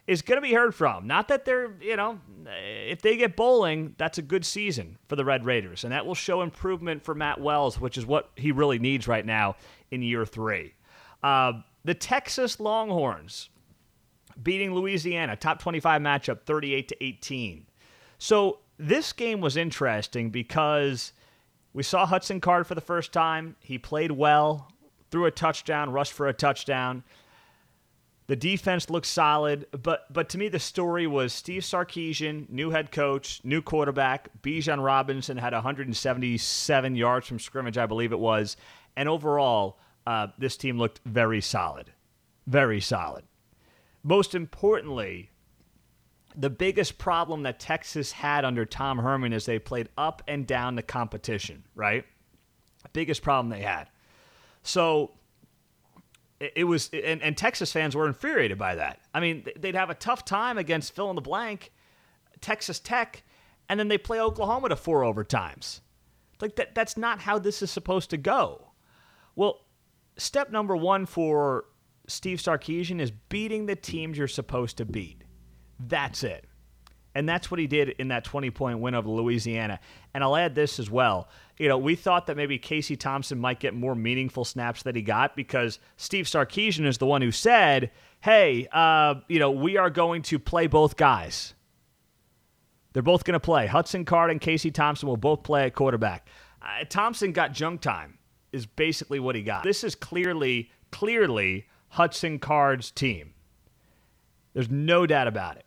is 0.06 0.22
going 0.22 0.36
to 0.36 0.42
be 0.42 0.54
heard 0.54 0.74
from. 0.74 1.06
Not 1.06 1.28
that 1.28 1.44
they're, 1.44 1.72
you 1.80 1.96
know, 1.96 2.18
if 2.46 3.02
they 3.02 3.16
get 3.16 3.36
bowling, 3.36 3.94
that's 3.98 4.18
a 4.18 4.22
good 4.22 4.44
season 4.44 4.98
for 5.08 5.16
the 5.16 5.24
Red 5.24 5.44
Raiders. 5.44 5.84
And 5.84 5.92
that 5.92 6.06
will 6.06 6.14
show 6.14 6.42
improvement 6.42 7.04
for 7.04 7.14
Matt 7.14 7.40
Wells, 7.40 7.80
which 7.80 7.96
is 7.96 8.06
what 8.06 8.30
he 8.36 8.52
really 8.52 8.78
needs 8.78 9.06
right 9.06 9.24
now 9.24 9.56
in 9.90 10.02
year 10.02 10.24
three. 10.24 10.74
Uh, 11.22 11.52
the 11.84 11.94
Texas 11.94 12.60
Longhorns 12.60 13.50
beating 14.42 14.74
Louisiana, 14.74 15.36
top 15.36 15.60
25 15.60 16.00
matchup, 16.00 16.42
38 16.42 16.88
to 16.88 17.04
18. 17.04 17.66
So 18.18 18.60
this 18.78 19.12
game 19.12 19.40
was 19.40 19.56
interesting 19.56 20.30
because 20.30 21.12
we 21.72 21.82
saw 21.82 22.06
Hudson 22.06 22.40
Card 22.40 22.66
for 22.66 22.74
the 22.74 22.80
first 22.80 23.12
time. 23.12 23.56
He 23.60 23.78
played 23.78 24.10
well, 24.10 24.72
threw 25.10 25.26
a 25.26 25.30
touchdown, 25.30 25.90
rushed 25.90 26.12
for 26.12 26.28
a 26.28 26.32
touchdown. 26.32 27.04
The 28.30 28.36
defense 28.36 28.88
looked 28.88 29.08
solid, 29.08 29.66
but 29.72 30.06
but 30.12 30.28
to 30.28 30.38
me 30.38 30.46
the 30.46 30.60
story 30.60 31.04
was 31.04 31.32
Steve 31.32 31.62
Sarkisian, 31.62 32.48
new 32.48 32.70
head 32.70 32.92
coach, 32.92 33.40
new 33.42 33.60
quarterback. 33.60 34.28
Bijan 34.40 34.80
Robinson 34.80 35.36
had 35.36 35.52
177 35.52 36.94
yards 36.94 37.26
from 37.26 37.40
scrimmage, 37.40 37.76
I 37.76 37.86
believe 37.86 38.12
it 38.12 38.20
was, 38.20 38.56
and 38.94 39.08
overall, 39.08 39.80
uh, 40.06 40.28
this 40.38 40.56
team 40.56 40.78
looked 40.78 41.00
very 41.04 41.40
solid, 41.40 41.90
very 42.46 42.80
solid. 42.80 43.24
Most 44.04 44.36
importantly, 44.36 45.32
the 46.36 46.50
biggest 46.50 46.98
problem 46.98 47.42
that 47.42 47.58
Texas 47.58 48.12
had 48.12 48.44
under 48.44 48.64
Tom 48.64 48.98
Herman 48.98 49.32
is 49.32 49.44
they 49.44 49.58
played 49.58 49.88
up 49.98 50.22
and 50.28 50.46
down 50.46 50.76
the 50.76 50.84
competition, 50.84 51.64
right? 51.74 52.04
Biggest 52.92 53.22
problem 53.22 53.48
they 53.48 53.62
had. 53.62 53.88
So 54.62 55.14
it 56.40 56.64
was, 56.64 56.90
and, 56.92 57.22
and 57.22 57.36
Texas 57.36 57.70
fans 57.72 57.94
were 57.94 58.06
infuriated 58.06 58.58
by 58.58 58.74
that. 58.76 59.00
I 59.12 59.20
mean, 59.20 59.44
they'd 59.58 59.74
have 59.74 59.90
a 59.90 59.94
tough 59.94 60.24
time 60.24 60.56
against 60.56 60.94
fill 60.94 61.10
in 61.10 61.16
the 61.16 61.22
blank, 61.22 61.70
Texas 62.40 62.80
Tech, 62.80 63.22
and 63.68 63.78
then 63.78 63.88
they 63.88 63.98
play 63.98 64.20
Oklahoma 64.20 64.70
to 64.70 64.76
four 64.76 65.02
overtimes. 65.02 65.80
Like 66.40 66.56
that, 66.56 66.74
that's 66.74 66.96
not 66.96 67.20
how 67.20 67.38
this 67.38 67.60
is 67.62 67.70
supposed 67.70 68.10
to 68.10 68.16
go. 68.16 68.72
Well, 69.36 69.66
step 70.16 70.50
number 70.50 70.76
one 70.76 71.04
for 71.04 71.66
Steve 72.08 72.38
Sarkisian 72.38 73.00
is 73.00 73.10
beating 73.10 73.66
the 73.66 73.76
teams 73.76 74.16
you're 74.16 74.26
supposed 74.26 74.78
to 74.78 74.84
beat. 74.84 75.22
That's 75.78 76.24
it. 76.24 76.46
And 77.14 77.28
that's 77.28 77.50
what 77.50 77.60
he 77.60 77.66
did 77.66 77.90
in 77.90 78.08
that 78.08 78.24
20 78.24 78.50
point 78.50 78.78
win 78.80 78.94
over 78.94 79.08
Louisiana. 79.08 79.80
And 80.14 80.22
I'll 80.24 80.36
add 80.36 80.54
this 80.54 80.78
as 80.78 80.90
well. 80.90 81.28
You 81.60 81.68
know, 81.68 81.76
we 81.76 81.94
thought 81.94 82.26
that 82.28 82.38
maybe 82.38 82.58
Casey 82.58 82.96
Thompson 82.96 83.38
might 83.38 83.60
get 83.60 83.74
more 83.74 83.94
meaningful 83.94 84.46
snaps 84.46 84.82
that 84.84 84.96
he 84.96 85.02
got 85.02 85.36
because 85.36 85.78
Steve 85.98 86.24
Sarkisian 86.24 86.86
is 86.86 86.96
the 86.96 87.04
one 87.04 87.20
who 87.20 87.30
said, 87.30 87.90
hey, 88.22 88.66
uh, 88.72 89.16
you 89.28 89.38
know, 89.38 89.50
we 89.50 89.76
are 89.76 89.90
going 89.90 90.22
to 90.22 90.38
play 90.38 90.68
both 90.68 90.96
guys. 90.96 91.52
They're 92.94 93.02
both 93.02 93.24
going 93.24 93.34
to 93.34 93.40
play. 93.40 93.66
Hudson 93.66 94.06
Card 94.06 94.30
and 94.30 94.40
Casey 94.40 94.70
Thompson 94.70 95.06
will 95.06 95.18
both 95.18 95.42
play 95.42 95.64
at 95.66 95.74
quarterback. 95.74 96.28
Uh, 96.62 96.86
Thompson 96.88 97.32
got 97.32 97.52
junk 97.52 97.82
time, 97.82 98.16
is 98.52 98.64
basically 98.64 99.20
what 99.20 99.34
he 99.34 99.42
got. 99.42 99.62
This 99.62 99.84
is 99.84 99.94
clearly, 99.94 100.70
clearly 100.90 101.66
Hudson 101.90 102.38
Card's 102.38 102.90
team. 102.90 103.34
There's 104.54 104.70
no 104.70 105.06
doubt 105.06 105.28
about 105.28 105.58
it. 105.58 105.66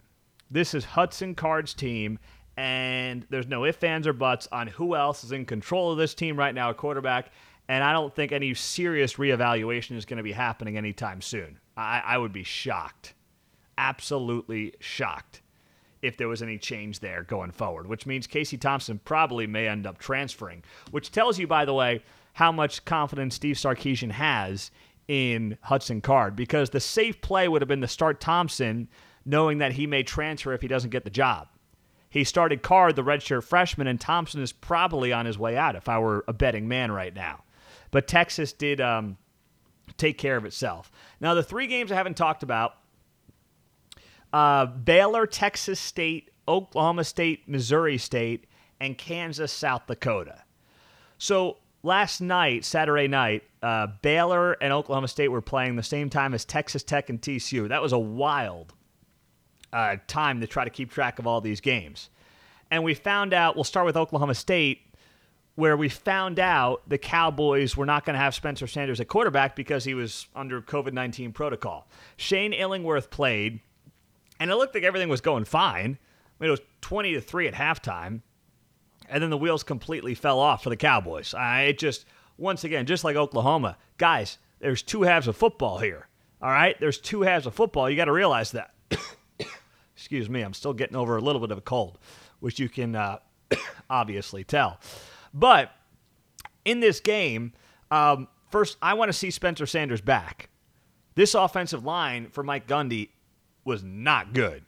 This 0.49 0.73
is 0.73 0.85
Hudson 0.85 1.35
Card's 1.35 1.75
team, 1.75 2.17
and 2.57 3.25
there's 3.29 3.47
no 3.47 3.65
ifs, 3.65 3.83
ands, 3.83 4.07
or 4.07 4.13
buts 4.13 4.47
on 4.51 4.67
who 4.67 4.95
else 4.95 5.23
is 5.23 5.31
in 5.31 5.45
control 5.45 5.91
of 5.91 5.97
this 5.97 6.13
team 6.13 6.37
right 6.37 6.53
now 6.53 6.69
at 6.69 6.77
quarterback. 6.77 7.31
And 7.67 7.83
I 7.83 7.93
don't 7.93 8.13
think 8.13 8.31
any 8.31 8.53
serious 8.53 9.13
reevaluation 9.13 9.95
is 9.95 10.05
going 10.05 10.17
to 10.17 10.23
be 10.23 10.33
happening 10.33 10.77
anytime 10.77 11.21
soon. 11.21 11.59
I, 11.77 12.01
I 12.05 12.17
would 12.17 12.33
be 12.33 12.43
shocked, 12.43 13.13
absolutely 13.77 14.73
shocked, 14.79 15.41
if 16.01 16.17
there 16.17 16.27
was 16.27 16.43
any 16.43 16.57
change 16.57 16.99
there 16.99 17.23
going 17.23 17.51
forward, 17.51 17.87
which 17.87 18.05
means 18.05 18.27
Casey 18.27 18.57
Thompson 18.57 18.99
probably 19.05 19.47
may 19.47 19.67
end 19.67 19.87
up 19.87 19.97
transferring, 19.97 20.63
which 20.91 21.11
tells 21.11 21.39
you, 21.39 21.47
by 21.47 21.63
the 21.63 21.73
way, 21.73 22.03
how 22.33 22.51
much 22.51 22.83
confidence 22.83 23.35
Steve 23.35 23.55
Sarkisian 23.55 24.11
has 24.11 24.69
in 25.07 25.57
Hudson 25.61 26.01
Card 26.01 26.35
because 26.35 26.69
the 26.69 26.79
safe 26.79 27.21
play 27.21 27.47
would 27.47 27.61
have 27.61 27.69
been 27.69 27.81
to 27.81 27.87
start 27.87 28.19
Thompson 28.19 28.89
knowing 29.25 29.59
that 29.59 29.73
he 29.73 29.87
may 29.87 30.03
transfer 30.03 30.53
if 30.53 30.61
he 30.61 30.67
doesn't 30.67 30.89
get 30.89 31.05
the 31.05 31.09
job. 31.09 31.47
He 32.13 32.23
started 32.23 32.61
Card, 32.61 32.95
the 32.95 33.03
redshirt 33.03 33.43
freshman, 33.43 33.87
and 33.87 33.99
Thompson 33.99 34.39
is 34.39 34.51
probably 34.51 35.11
on 35.11 35.25
his 35.25 35.35
way 35.35 35.57
out 35.57 35.75
if 35.75 35.89
I 35.89 35.97
were 35.97 36.23
a 36.27 36.33
betting 36.33 36.67
man 36.67 36.91
right 36.91 37.11
now. 37.11 37.43
But 37.89 38.07
Texas 38.07 38.53
did 38.53 38.79
um, 38.79 39.17
take 39.97 40.19
care 40.19 40.37
of 40.37 40.45
itself. 40.45 40.91
Now, 41.19 41.33
the 41.33 41.41
three 41.41 41.65
games 41.65 41.91
I 41.91 41.95
haven't 41.95 42.15
talked 42.15 42.43
about 42.43 42.75
uh, 44.31 44.67
Baylor, 44.67 45.25
Texas 45.25 45.79
State, 45.79 46.29
Oklahoma 46.47 47.03
State, 47.03 47.49
Missouri 47.49 47.97
State, 47.97 48.45
and 48.79 48.95
Kansas, 48.95 49.51
South 49.51 49.87
Dakota. 49.87 50.43
So 51.17 51.57
last 51.81 52.21
night, 52.21 52.63
Saturday 52.63 53.07
night, 53.07 53.41
uh, 53.63 53.87
Baylor 54.03 54.53
and 54.61 54.71
Oklahoma 54.71 55.07
State 55.07 55.29
were 55.29 55.41
playing 55.41 55.77
the 55.77 55.81
same 55.81 56.11
time 56.11 56.35
as 56.35 56.45
Texas 56.45 56.83
Tech 56.83 57.09
and 57.09 57.19
TCU. 57.19 57.69
That 57.69 57.81
was 57.81 57.91
a 57.91 57.97
wild 57.97 58.71
uh, 59.73 59.97
time 60.07 60.39
to 60.39 60.47
try 60.47 60.63
to 60.63 60.69
keep 60.69 60.91
track 60.91 61.19
of 61.19 61.27
all 61.27 61.41
these 61.41 61.59
games. 61.59 62.09
And 62.71 62.83
we 62.83 62.93
found 62.93 63.33
out, 63.33 63.55
we'll 63.55 63.63
start 63.63 63.85
with 63.85 63.97
Oklahoma 63.97 64.35
State, 64.35 64.81
where 65.55 65.75
we 65.75 65.89
found 65.89 66.39
out 66.39 66.87
the 66.87 66.97
Cowboys 66.97 67.75
were 67.75 67.85
not 67.85 68.05
going 68.05 68.13
to 68.13 68.19
have 68.19 68.33
Spencer 68.33 68.67
Sanders 68.67 68.99
at 68.99 69.07
quarterback 69.07 69.55
because 69.55 69.83
he 69.83 69.93
was 69.93 70.27
under 70.35 70.61
COVID 70.61 70.93
19 70.93 71.31
protocol. 71.33 71.87
Shane 72.17 72.53
Illingworth 72.53 73.09
played, 73.09 73.59
and 74.39 74.49
it 74.49 74.55
looked 74.55 74.73
like 74.73 74.83
everything 74.83 75.09
was 75.09 75.21
going 75.21 75.45
fine. 75.45 75.97
I 76.39 76.43
mean, 76.43 76.47
it 76.47 76.51
was 76.51 76.61
20 76.81 77.13
to 77.13 77.21
3 77.21 77.47
at 77.47 77.53
halftime, 77.53 78.21
and 79.09 79.21
then 79.21 79.29
the 79.29 79.37
wheels 79.37 79.63
completely 79.63 80.15
fell 80.15 80.39
off 80.39 80.63
for 80.63 80.69
the 80.69 80.77
Cowboys. 80.77 81.33
I, 81.33 81.63
it 81.63 81.77
just, 81.77 82.05
once 82.37 82.63
again, 82.63 82.85
just 82.85 83.03
like 83.03 83.15
Oklahoma, 83.15 83.77
guys, 83.97 84.37
there's 84.59 84.81
two 84.81 85.03
halves 85.03 85.27
of 85.27 85.35
football 85.35 85.77
here. 85.77 86.07
All 86.41 86.49
right? 86.49 86.79
There's 86.79 86.97
two 86.97 87.21
halves 87.21 87.45
of 87.45 87.53
football. 87.53 87.89
You 87.89 87.95
got 87.95 88.05
to 88.05 88.11
realize 88.11 88.51
that. 88.51 88.73
Excuse 90.03 90.29
me, 90.29 90.41
I'm 90.41 90.53
still 90.53 90.73
getting 90.73 90.97
over 90.97 91.15
a 91.15 91.21
little 91.21 91.39
bit 91.39 91.49
of 91.49 91.57
a 91.57 91.61
cold, 91.61 91.97
which 92.41 92.59
you 92.59 92.67
can 92.67 92.93
uh, 92.93 93.19
obviously 93.89 94.43
tell. 94.43 94.77
But 95.33 95.71
in 96.65 96.81
this 96.81 96.99
game, 96.99 97.53
um, 97.89 98.27
first, 98.51 98.75
I 98.81 98.95
want 98.95 99.07
to 99.07 99.13
see 99.17 99.31
Spencer 99.31 99.65
Sanders 99.65 100.01
back. 100.01 100.49
This 101.15 101.35
offensive 101.35 101.85
line 101.85 102.27
for 102.31 102.43
Mike 102.43 102.67
Gundy 102.67 103.11
was 103.63 103.81
not 103.81 104.33
good. 104.33 104.65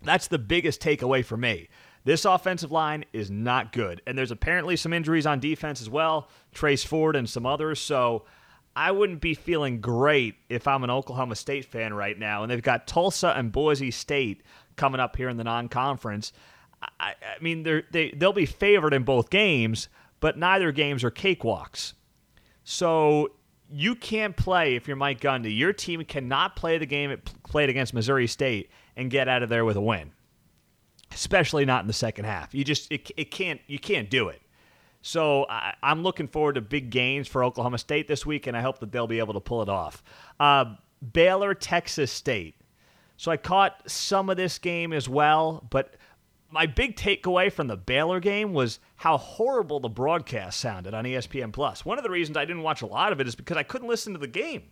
That's 0.00 0.28
the 0.28 0.38
biggest 0.38 0.80
takeaway 0.80 1.22
for 1.22 1.36
me. 1.36 1.68
This 2.04 2.24
offensive 2.24 2.72
line 2.72 3.04
is 3.12 3.30
not 3.30 3.74
good. 3.74 4.00
And 4.06 4.16
there's 4.16 4.30
apparently 4.30 4.76
some 4.76 4.94
injuries 4.94 5.26
on 5.26 5.38
defense 5.38 5.82
as 5.82 5.90
well, 5.90 6.30
Trace 6.54 6.82
Ford 6.82 7.14
and 7.14 7.28
some 7.28 7.44
others. 7.44 7.78
So 7.78 8.24
I 8.76 8.92
wouldn't 8.92 9.20
be 9.20 9.34
feeling 9.34 9.80
great 9.80 10.36
if 10.48 10.68
I'm 10.68 10.84
an 10.84 10.90
Oklahoma 10.90 11.34
State 11.34 11.64
fan 11.64 11.92
right 11.92 12.18
now. 12.18 12.42
And 12.42 12.50
they've 12.50 12.62
got 12.62 12.86
Tulsa 12.86 13.34
and 13.36 13.50
Boise 13.50 13.90
State 13.90 14.42
coming 14.76 15.00
up 15.00 15.16
here 15.16 15.28
in 15.28 15.36
the 15.36 15.44
non 15.44 15.68
conference. 15.68 16.32
I, 16.98 17.14
I, 17.20 17.42
mean, 17.42 17.62
they, 17.90 18.10
they'll 18.16 18.32
be 18.32 18.46
favored 18.46 18.94
in 18.94 19.02
both 19.02 19.28
games, 19.28 19.88
but 20.20 20.38
neither 20.38 20.72
games 20.72 21.04
are 21.04 21.10
cakewalks. 21.10 21.92
So 22.64 23.32
you 23.70 23.94
can't 23.94 24.36
play 24.36 24.76
if 24.76 24.88
you're 24.88 24.96
Mike 24.96 25.20
Gundy. 25.20 25.56
Your 25.56 25.72
team 25.72 26.04
cannot 26.04 26.56
play 26.56 26.78
the 26.78 26.86
game 26.86 27.10
it 27.10 27.30
played 27.44 27.68
against 27.68 27.92
Missouri 27.92 28.26
State 28.26 28.70
and 28.96 29.10
get 29.10 29.28
out 29.28 29.42
of 29.42 29.48
there 29.48 29.64
with 29.64 29.76
a 29.76 29.80
win, 29.80 30.12
especially 31.12 31.64
not 31.64 31.82
in 31.82 31.86
the 31.86 31.92
second 31.92 32.24
half. 32.24 32.54
You 32.54 32.64
just 32.64 32.90
it, 32.90 33.10
it 33.16 33.30
can't 33.30 33.60
you 33.66 33.78
can't 33.78 34.10
do 34.10 34.28
it. 34.28 34.40
So 35.02 35.46
I, 35.48 35.74
am 35.82 36.02
looking 36.02 36.28
forward 36.28 36.54
to 36.54 36.60
big 36.60 36.90
gains 36.90 37.26
for 37.26 37.42
Oklahoma 37.42 37.78
State 37.78 38.06
this 38.06 38.26
week, 38.26 38.46
and 38.46 38.56
I 38.56 38.60
hope 38.60 38.80
that 38.80 38.92
they'll 38.92 39.06
be 39.06 39.18
able 39.18 39.34
to 39.34 39.40
pull 39.40 39.62
it 39.62 39.68
off. 39.68 40.02
Uh, 40.38 40.74
Baylor, 41.12 41.54
Texas 41.54 42.12
State. 42.12 42.56
So 43.16 43.30
I 43.30 43.36
caught 43.36 43.82
some 43.90 44.30
of 44.30 44.36
this 44.36 44.58
game 44.58 44.92
as 44.92 45.08
well, 45.08 45.66
but 45.70 45.94
my 46.50 46.66
big 46.66 46.96
takeaway 46.96 47.52
from 47.52 47.66
the 47.66 47.76
Baylor 47.76 48.20
game 48.20 48.52
was 48.52 48.78
how 48.96 49.16
horrible 49.16 49.80
the 49.80 49.88
broadcast 49.88 50.60
sounded 50.60 50.94
on 50.94 51.04
ESPN 51.04 51.52
Plus. 51.52 51.84
One 51.84 51.98
of 51.98 52.04
the 52.04 52.10
reasons 52.10 52.36
I 52.36 52.44
didn't 52.44 52.62
watch 52.62 52.82
a 52.82 52.86
lot 52.86 53.12
of 53.12 53.20
it 53.20 53.28
is 53.28 53.34
because 53.34 53.56
I 53.56 53.62
couldn't 53.62 53.88
listen 53.88 54.12
to 54.12 54.18
the 54.18 54.26
game. 54.26 54.64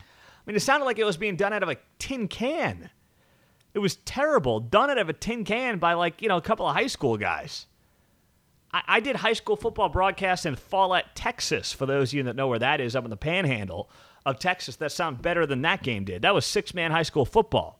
I 0.00 0.04
mean, 0.46 0.56
it 0.56 0.60
sounded 0.60 0.86
like 0.86 0.98
it 0.98 1.04
was 1.04 1.16
being 1.16 1.36
done 1.36 1.52
out 1.52 1.62
of 1.62 1.68
a 1.68 1.76
tin 1.98 2.28
can. 2.28 2.90
It 3.72 3.78
was 3.78 3.96
terrible, 3.96 4.60
done 4.60 4.90
out 4.90 4.98
of 4.98 5.08
a 5.08 5.12
tin 5.12 5.44
can 5.44 5.78
by 5.78 5.94
like, 5.94 6.22
you 6.22 6.28
know, 6.28 6.36
a 6.36 6.42
couple 6.42 6.66
of 6.66 6.74
high 6.74 6.86
school 6.86 7.16
guys. 7.16 7.66
I, 8.74 8.82
I 8.88 9.00
did 9.00 9.16
high 9.16 9.32
school 9.32 9.56
football 9.56 9.88
broadcasts 9.88 10.44
in 10.44 10.56
Follett, 10.56 11.06
Texas. 11.14 11.72
For 11.72 11.86
those 11.86 12.10
of 12.10 12.14
you 12.14 12.22
that 12.24 12.36
know 12.36 12.48
where 12.48 12.58
that 12.58 12.80
is, 12.80 12.96
up 12.96 13.04
in 13.04 13.10
the 13.10 13.16
Panhandle 13.16 13.88
of 14.26 14.38
Texas, 14.38 14.76
that 14.76 14.90
sound 14.90 15.22
better 15.22 15.46
than 15.46 15.62
that 15.62 15.82
game 15.82 16.04
did. 16.04 16.22
That 16.22 16.34
was 16.34 16.44
six 16.44 16.74
man 16.74 16.90
high 16.90 17.04
school 17.04 17.24
football. 17.24 17.78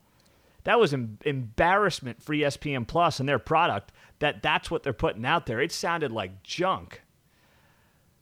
That 0.62 0.78
was 0.78 0.94
em- 0.94 1.18
embarrassment 1.24 2.22
for 2.22 2.33
ESPN 2.33 2.87
Plus 2.87 3.20
and 3.20 3.28
their 3.28 3.40
product. 3.40 3.92
That 4.20 4.42
that's 4.42 4.70
what 4.70 4.85
they're 4.85 4.92
putting 4.92 5.26
out 5.26 5.46
there. 5.46 5.61
It 5.61 5.72
sounded 5.72 6.12
like 6.12 6.42
junk. 6.44 7.02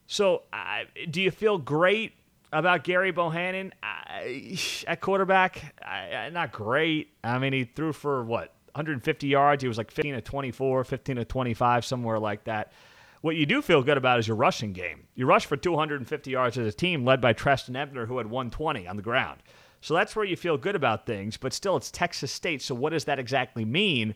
So, 0.06 0.42
uh, 0.52 0.84
do 1.10 1.20
you 1.20 1.30
feel 1.30 1.58
great 1.58 2.14
about 2.52 2.84
Gerry 2.84 3.12
Bohanon 3.12 3.72
uh, 3.82 4.86
at 4.86 5.00
quarterback? 5.00 5.74
Uh, 5.86 6.30
not 6.30 6.52
great. 6.52 7.10
I 7.22 7.38
mean, 7.38 7.52
he 7.52 7.64
threw 7.64 7.92
for 7.92 8.24
what 8.24 8.54
150 8.74 9.26
yards. 9.26 9.62
He 9.62 9.68
was 9.68 9.78
like 9.78 9.90
15 9.90 10.14
to 10.14 10.20
24, 10.20 10.84
15 10.84 11.16
to 11.16 11.24
25, 11.24 11.84
somewhere 11.84 12.18
like 12.18 12.44
that. 12.44 12.72
What 13.20 13.36
you 13.36 13.46
do 13.46 13.62
feel 13.62 13.82
good 13.82 13.96
about 13.96 14.18
is 14.18 14.26
your 14.26 14.36
rushing 14.36 14.72
game. 14.72 15.06
You 15.14 15.26
rush 15.26 15.46
for 15.46 15.56
250 15.56 16.30
yards 16.30 16.58
as 16.58 16.66
a 16.66 16.76
team, 16.76 17.04
led 17.04 17.20
by 17.20 17.32
Trestan 17.32 17.76
Ebner, 17.76 18.06
who 18.06 18.18
had 18.18 18.26
120 18.26 18.88
on 18.88 18.96
the 18.96 19.02
ground. 19.02 19.42
So 19.80 19.94
that's 19.94 20.16
where 20.16 20.24
you 20.24 20.36
feel 20.36 20.56
good 20.56 20.76
about 20.76 21.06
things, 21.06 21.36
but 21.36 21.52
still, 21.52 21.76
it's 21.76 21.90
Texas 21.90 22.32
State. 22.32 22.62
So 22.62 22.74
what 22.74 22.90
does 22.90 23.04
that 23.04 23.18
exactly 23.18 23.64
mean? 23.64 24.14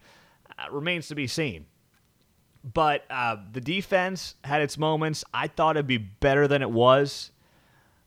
Uh, 0.59 0.71
remains 0.71 1.09
to 1.09 1.15
be 1.15 1.27
seen. 1.27 1.67
But 2.63 3.05
uh, 3.11 3.37
the 3.53 3.61
defense 3.61 4.37
had 4.43 4.63
its 4.63 4.79
moments. 4.79 5.25
I 5.33 5.49
thought 5.49 5.77
it'd 5.77 5.87
be 5.87 5.99
better 5.99 6.49
than 6.49 6.63
it 6.63 6.71
was. 6.71 7.31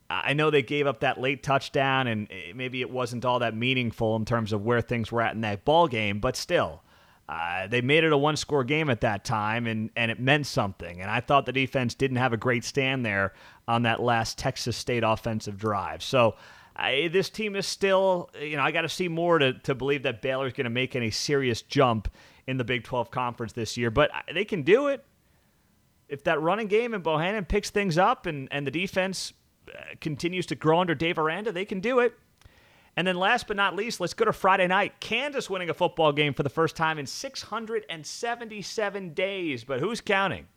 I 0.10 0.34
know 0.34 0.50
they 0.50 0.64
gave 0.64 0.88
up 0.88 1.02
that 1.02 1.22
late 1.22 1.44
touchdown, 1.44 2.08
and 2.08 2.28
maybe 2.56 2.82
it 2.82 2.90
wasn't 2.90 3.26
all 3.26 3.40
that 3.40 3.56
meaningful 3.56 4.16
in 4.16 4.26
terms 4.26 4.52
of 4.54 4.66
where 4.66 4.82
things 4.82 5.12
were 5.12 5.22
at 5.22 5.36
in 5.36 5.42
that 5.42 5.66
ball 5.66 5.88
game, 5.88 6.20
but 6.20 6.36
still. 6.36 6.82
Uh, 7.28 7.68
they 7.68 7.80
made 7.80 8.04
it 8.04 8.12
a 8.12 8.18
one 8.18 8.36
score 8.36 8.64
game 8.64 8.90
at 8.90 9.02
that 9.02 9.24
time, 9.24 9.68
and, 9.68 9.92
and 9.96 10.10
it 10.10 10.20
meant 10.20 10.48
something. 10.48 11.00
And 11.00 11.12
I 11.12 11.20
thought 11.20 11.46
the 11.46 11.52
defense 11.52 11.94
didn't 11.94 12.18
have 12.18 12.34
a 12.34 12.38
great 12.38 12.64
stand 12.64 13.06
there 13.06 13.34
on 13.68 13.84
that 13.84 14.02
last 14.02 14.40
Texas 14.40 14.76
State 14.76 15.04
offensive 15.04 15.56
drive. 15.56 16.02
So 16.02 16.36
I, 16.76 17.08
this 17.14 17.30
team 17.30 17.56
is 17.56 17.68
still, 17.68 18.32
you 18.42 18.58
know, 18.58 18.64
I 18.64 18.72
got 18.72 18.82
to 18.82 18.90
see 18.90 19.08
more 19.08 19.38
to, 19.38 19.54
to 19.54 19.76
believe 19.76 20.02
that 20.04 20.24
Baylor's 20.24 20.54
going 20.54 20.64
to 20.64 20.72
make 20.72 20.96
any 20.96 21.12
serious 21.12 21.62
jump 21.62 22.08
in 22.48 22.58
the 22.58 22.64
Big 22.64 22.84
12 22.84 23.12
Conference 23.12 23.54
this 23.54 23.78
year, 23.78 23.92
but 23.92 24.10
they 24.34 24.44
can 24.44 24.64
do 24.64 24.88
it. 24.88 25.06
If 26.08 26.24
that 26.24 26.42
running 26.42 26.66
game 26.66 26.96
and 26.96 27.04
Bohanon 27.04 27.46
picks 27.46 27.70
things 27.70 28.00
up 28.00 28.26
and, 28.26 28.48
and 28.50 28.66
the 28.66 28.72
defense 28.72 29.34
uh, 29.34 29.39
continues 30.02 30.46
to 30.48 30.56
grow 30.56 30.80
under 30.80 30.96
Dave 30.96 31.18
Aranda, 31.18 31.52
they 31.52 31.66
can 31.66 31.80
do 31.80 32.00
it. 32.00 32.14
And 32.96 33.08
then 33.08 33.16
last 33.16 33.48
but 33.48 33.56
not 33.56 33.76
least, 33.76 34.00
let's 34.00 34.14
go 34.14 34.26
to 34.26 34.34
Friday 34.34 34.68
night. 34.68 35.00
Kansas 35.00 35.50
winning 35.50 35.70
a 35.70 35.74
football 35.74 36.12
game 36.12 36.34
for 36.34 36.44
the 36.44 36.50
first 36.50 36.76
time 36.76 37.00
in 37.00 37.06
677 37.06 39.14
days. 39.14 39.64
But 39.64 39.80
who's 39.80 40.02
counting? 40.02 40.48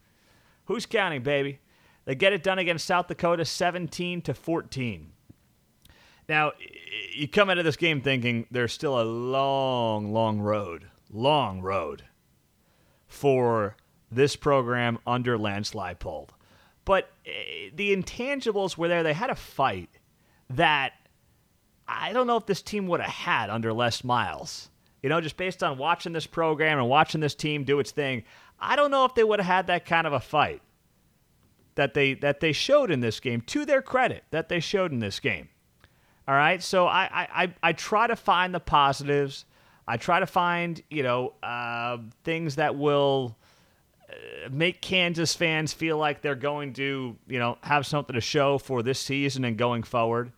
Who's 0.65 0.87
counting, 0.87 1.23
baby? 1.23 1.61
They 2.05 2.15
get 2.15 2.33
it 2.33 2.43
done 2.43 2.59
against 2.59 2.87
South 2.87 3.07
Dakota 3.07 3.45
17 3.45 4.23
to 4.23 4.35
14. 4.35 5.13
Now, 6.29 6.53
you 7.15 7.29
come 7.29 7.51
into 7.51 7.63
this 7.63 7.77
game 7.77 8.01
thinking 8.01 8.47
there's 8.51 8.73
still 8.73 9.01
a 9.01 9.05
long, 9.05 10.13
long 10.13 10.41
road, 10.41 10.87
long 11.11 11.61
road 11.61 12.05
for 13.07 13.77
this 14.11 14.37
program 14.37 14.99
under 15.07 15.39
Lance 15.39 15.73
Leipold. 15.73 16.31
But 16.85 17.11
eh, 17.27 17.71
the 17.75 17.95
intangibles 17.95 18.77
were 18.77 18.89
there. 18.89 19.03
They 19.03 19.13
had 19.13 19.31
a 19.31 19.35
fight 19.35 19.91
that 20.51 20.93
I 21.89 22.13
don't 22.13 22.27
know 22.27 22.37
if 22.37 22.47
this 22.47 22.63
team 22.63 22.87
would 22.89 23.01
have 23.01 23.11
had 23.11 23.51
under 23.51 23.73
Les 23.73 24.05
Miles. 24.05 24.71
You 25.03 25.09
know, 25.09 25.21
just 25.21 25.37
based 25.37 25.63
on 25.63 25.79
watching 25.79 26.13
this 26.13 26.27
program 26.27 26.79
and 26.79 26.89
watching 26.89 27.21
this 27.21 27.35
team 27.35 27.65
do 27.65 27.81
its 27.81 27.91
thing, 27.91 28.23
I 28.61 28.77
don't 28.77 28.91
know 28.91 29.05
if 29.05 29.15
they 29.15 29.25
would 29.25 29.41
have 29.41 29.47
had 29.47 29.67
that 29.67 29.85
kind 29.85 30.07
of 30.07 30.13
a 30.13 30.21
fight 30.21 30.63
that 31.75 31.95
they 31.95 32.15
that 32.15 32.41
they 32.41 32.53
showed 32.53 32.91
in 32.91 33.01
this 33.01 33.19
game. 33.21 33.41
To 33.43 33.65
their 33.65 33.83
credit, 33.83 34.25
that 34.31 34.49
they 34.49 34.61
showed 34.61 34.93
in 34.93 35.01
this 35.01 35.19
game. 35.21 35.49
All 36.29 36.35
right, 36.35 36.63
so 36.63 36.87
I 36.87 37.09
I, 37.13 37.55
I 37.63 37.73
try 37.73 38.07
to 38.07 38.17
find 38.17 38.55
the 38.55 38.61
positives. 38.61 39.45
I 39.89 39.97
try 39.97 40.21
to 40.21 40.27
find 40.27 40.81
you 40.89 41.03
know 41.03 41.35
uh, 41.43 41.99
things 42.23 42.57
that 42.57 42.77
will 42.77 43.37
make 44.51 44.81
Kansas 44.81 45.35
fans 45.35 45.73
feel 45.73 45.99
like 45.99 46.23
they're 46.23 46.35
going 46.35 46.73
to 46.75 47.17
you 47.27 47.39
know 47.39 47.59
have 47.63 47.87
something 47.87 48.15
to 48.15 48.21
show 48.21 48.59
for 48.59 48.83
this 48.83 48.99
season 48.99 49.45
and 49.45 49.57
going 49.57 49.83
forward. 49.83 50.33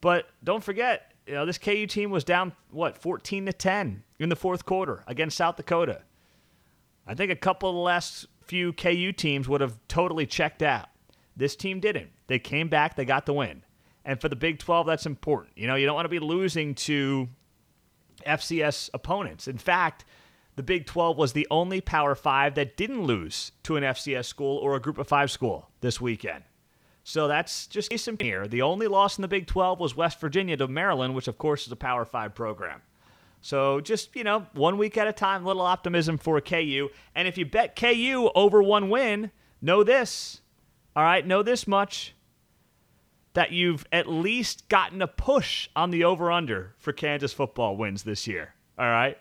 But 0.00 0.28
don't 0.42 0.62
forget, 0.62 1.12
you 1.26 1.34
know, 1.34 1.46
this 1.46 1.58
KU 1.58 1.86
team 1.86 2.10
was 2.10 2.24
down 2.24 2.52
what 2.70 2.98
14 2.98 3.46
to 3.46 3.52
10 3.52 4.02
in 4.18 4.28
the 4.28 4.36
fourth 4.36 4.64
quarter 4.66 5.04
against 5.06 5.36
South 5.36 5.56
Dakota. 5.56 6.02
I 7.06 7.14
think 7.14 7.30
a 7.30 7.36
couple 7.36 7.68
of 7.68 7.74
the 7.74 7.80
last 7.80 8.26
few 8.44 8.72
KU 8.72 9.12
teams 9.12 9.48
would 9.48 9.60
have 9.60 9.78
totally 9.88 10.26
checked 10.26 10.62
out. 10.62 10.88
This 11.36 11.56
team 11.56 11.80
didn't. 11.80 12.10
They 12.26 12.38
came 12.38 12.68
back, 12.68 12.96
they 12.96 13.04
got 13.04 13.26
the 13.26 13.32
win. 13.32 13.62
And 14.04 14.20
for 14.20 14.28
the 14.28 14.36
Big 14.36 14.58
12, 14.58 14.86
that's 14.86 15.06
important. 15.06 15.56
You 15.56 15.68
know, 15.68 15.76
you 15.76 15.86
don't 15.86 15.94
want 15.94 16.06
to 16.06 16.10
be 16.10 16.18
losing 16.18 16.74
to 16.74 17.28
FCS 18.26 18.90
opponents. 18.92 19.46
In 19.46 19.58
fact, 19.58 20.04
the 20.56 20.62
Big 20.62 20.86
12 20.86 21.16
was 21.16 21.32
the 21.32 21.46
only 21.50 21.80
Power 21.80 22.14
5 22.14 22.54
that 22.54 22.76
didn't 22.76 23.04
lose 23.04 23.52
to 23.62 23.76
an 23.76 23.82
FCS 23.82 24.26
school 24.26 24.58
or 24.58 24.74
a 24.74 24.80
Group 24.80 24.98
of 24.98 25.08
5 25.08 25.30
school 25.30 25.70
this 25.80 26.00
weekend. 26.00 26.44
So 27.04 27.26
that's 27.26 27.66
just 27.66 27.98
some 27.98 28.18
here. 28.20 28.46
The 28.46 28.62
only 28.62 28.86
loss 28.86 29.18
in 29.18 29.22
the 29.22 29.28
Big 29.28 29.46
12 29.46 29.80
was 29.80 29.96
West 29.96 30.20
Virginia 30.20 30.56
to 30.58 30.68
Maryland, 30.68 31.14
which 31.14 31.28
of 31.28 31.38
course 31.38 31.66
is 31.66 31.72
a 31.72 31.76
Power 31.76 32.04
5 32.04 32.34
program. 32.34 32.82
So 33.40 33.80
just, 33.80 34.14
you 34.14 34.22
know, 34.22 34.46
one 34.52 34.78
week 34.78 34.96
at 34.96 35.08
a 35.08 35.12
time, 35.12 35.44
little 35.44 35.62
optimism 35.62 36.16
for 36.16 36.40
KU. 36.40 36.90
And 37.14 37.26
if 37.26 37.36
you 37.36 37.44
bet 37.44 37.74
KU 37.74 38.30
over 38.36 38.62
one 38.62 38.88
win, 38.88 39.32
know 39.60 39.82
this. 39.82 40.40
All 40.94 41.02
right, 41.02 41.26
know 41.26 41.42
this 41.42 41.66
much 41.66 42.14
that 43.34 43.50
you've 43.50 43.84
at 43.90 44.06
least 44.06 44.68
gotten 44.68 45.02
a 45.02 45.08
push 45.08 45.68
on 45.74 45.90
the 45.90 46.04
over 46.04 46.30
under 46.30 46.74
for 46.78 46.92
Kansas 46.92 47.32
football 47.32 47.76
wins 47.76 48.04
this 48.04 48.26
year. 48.26 48.54
All 48.78 48.86
right. 48.86 49.18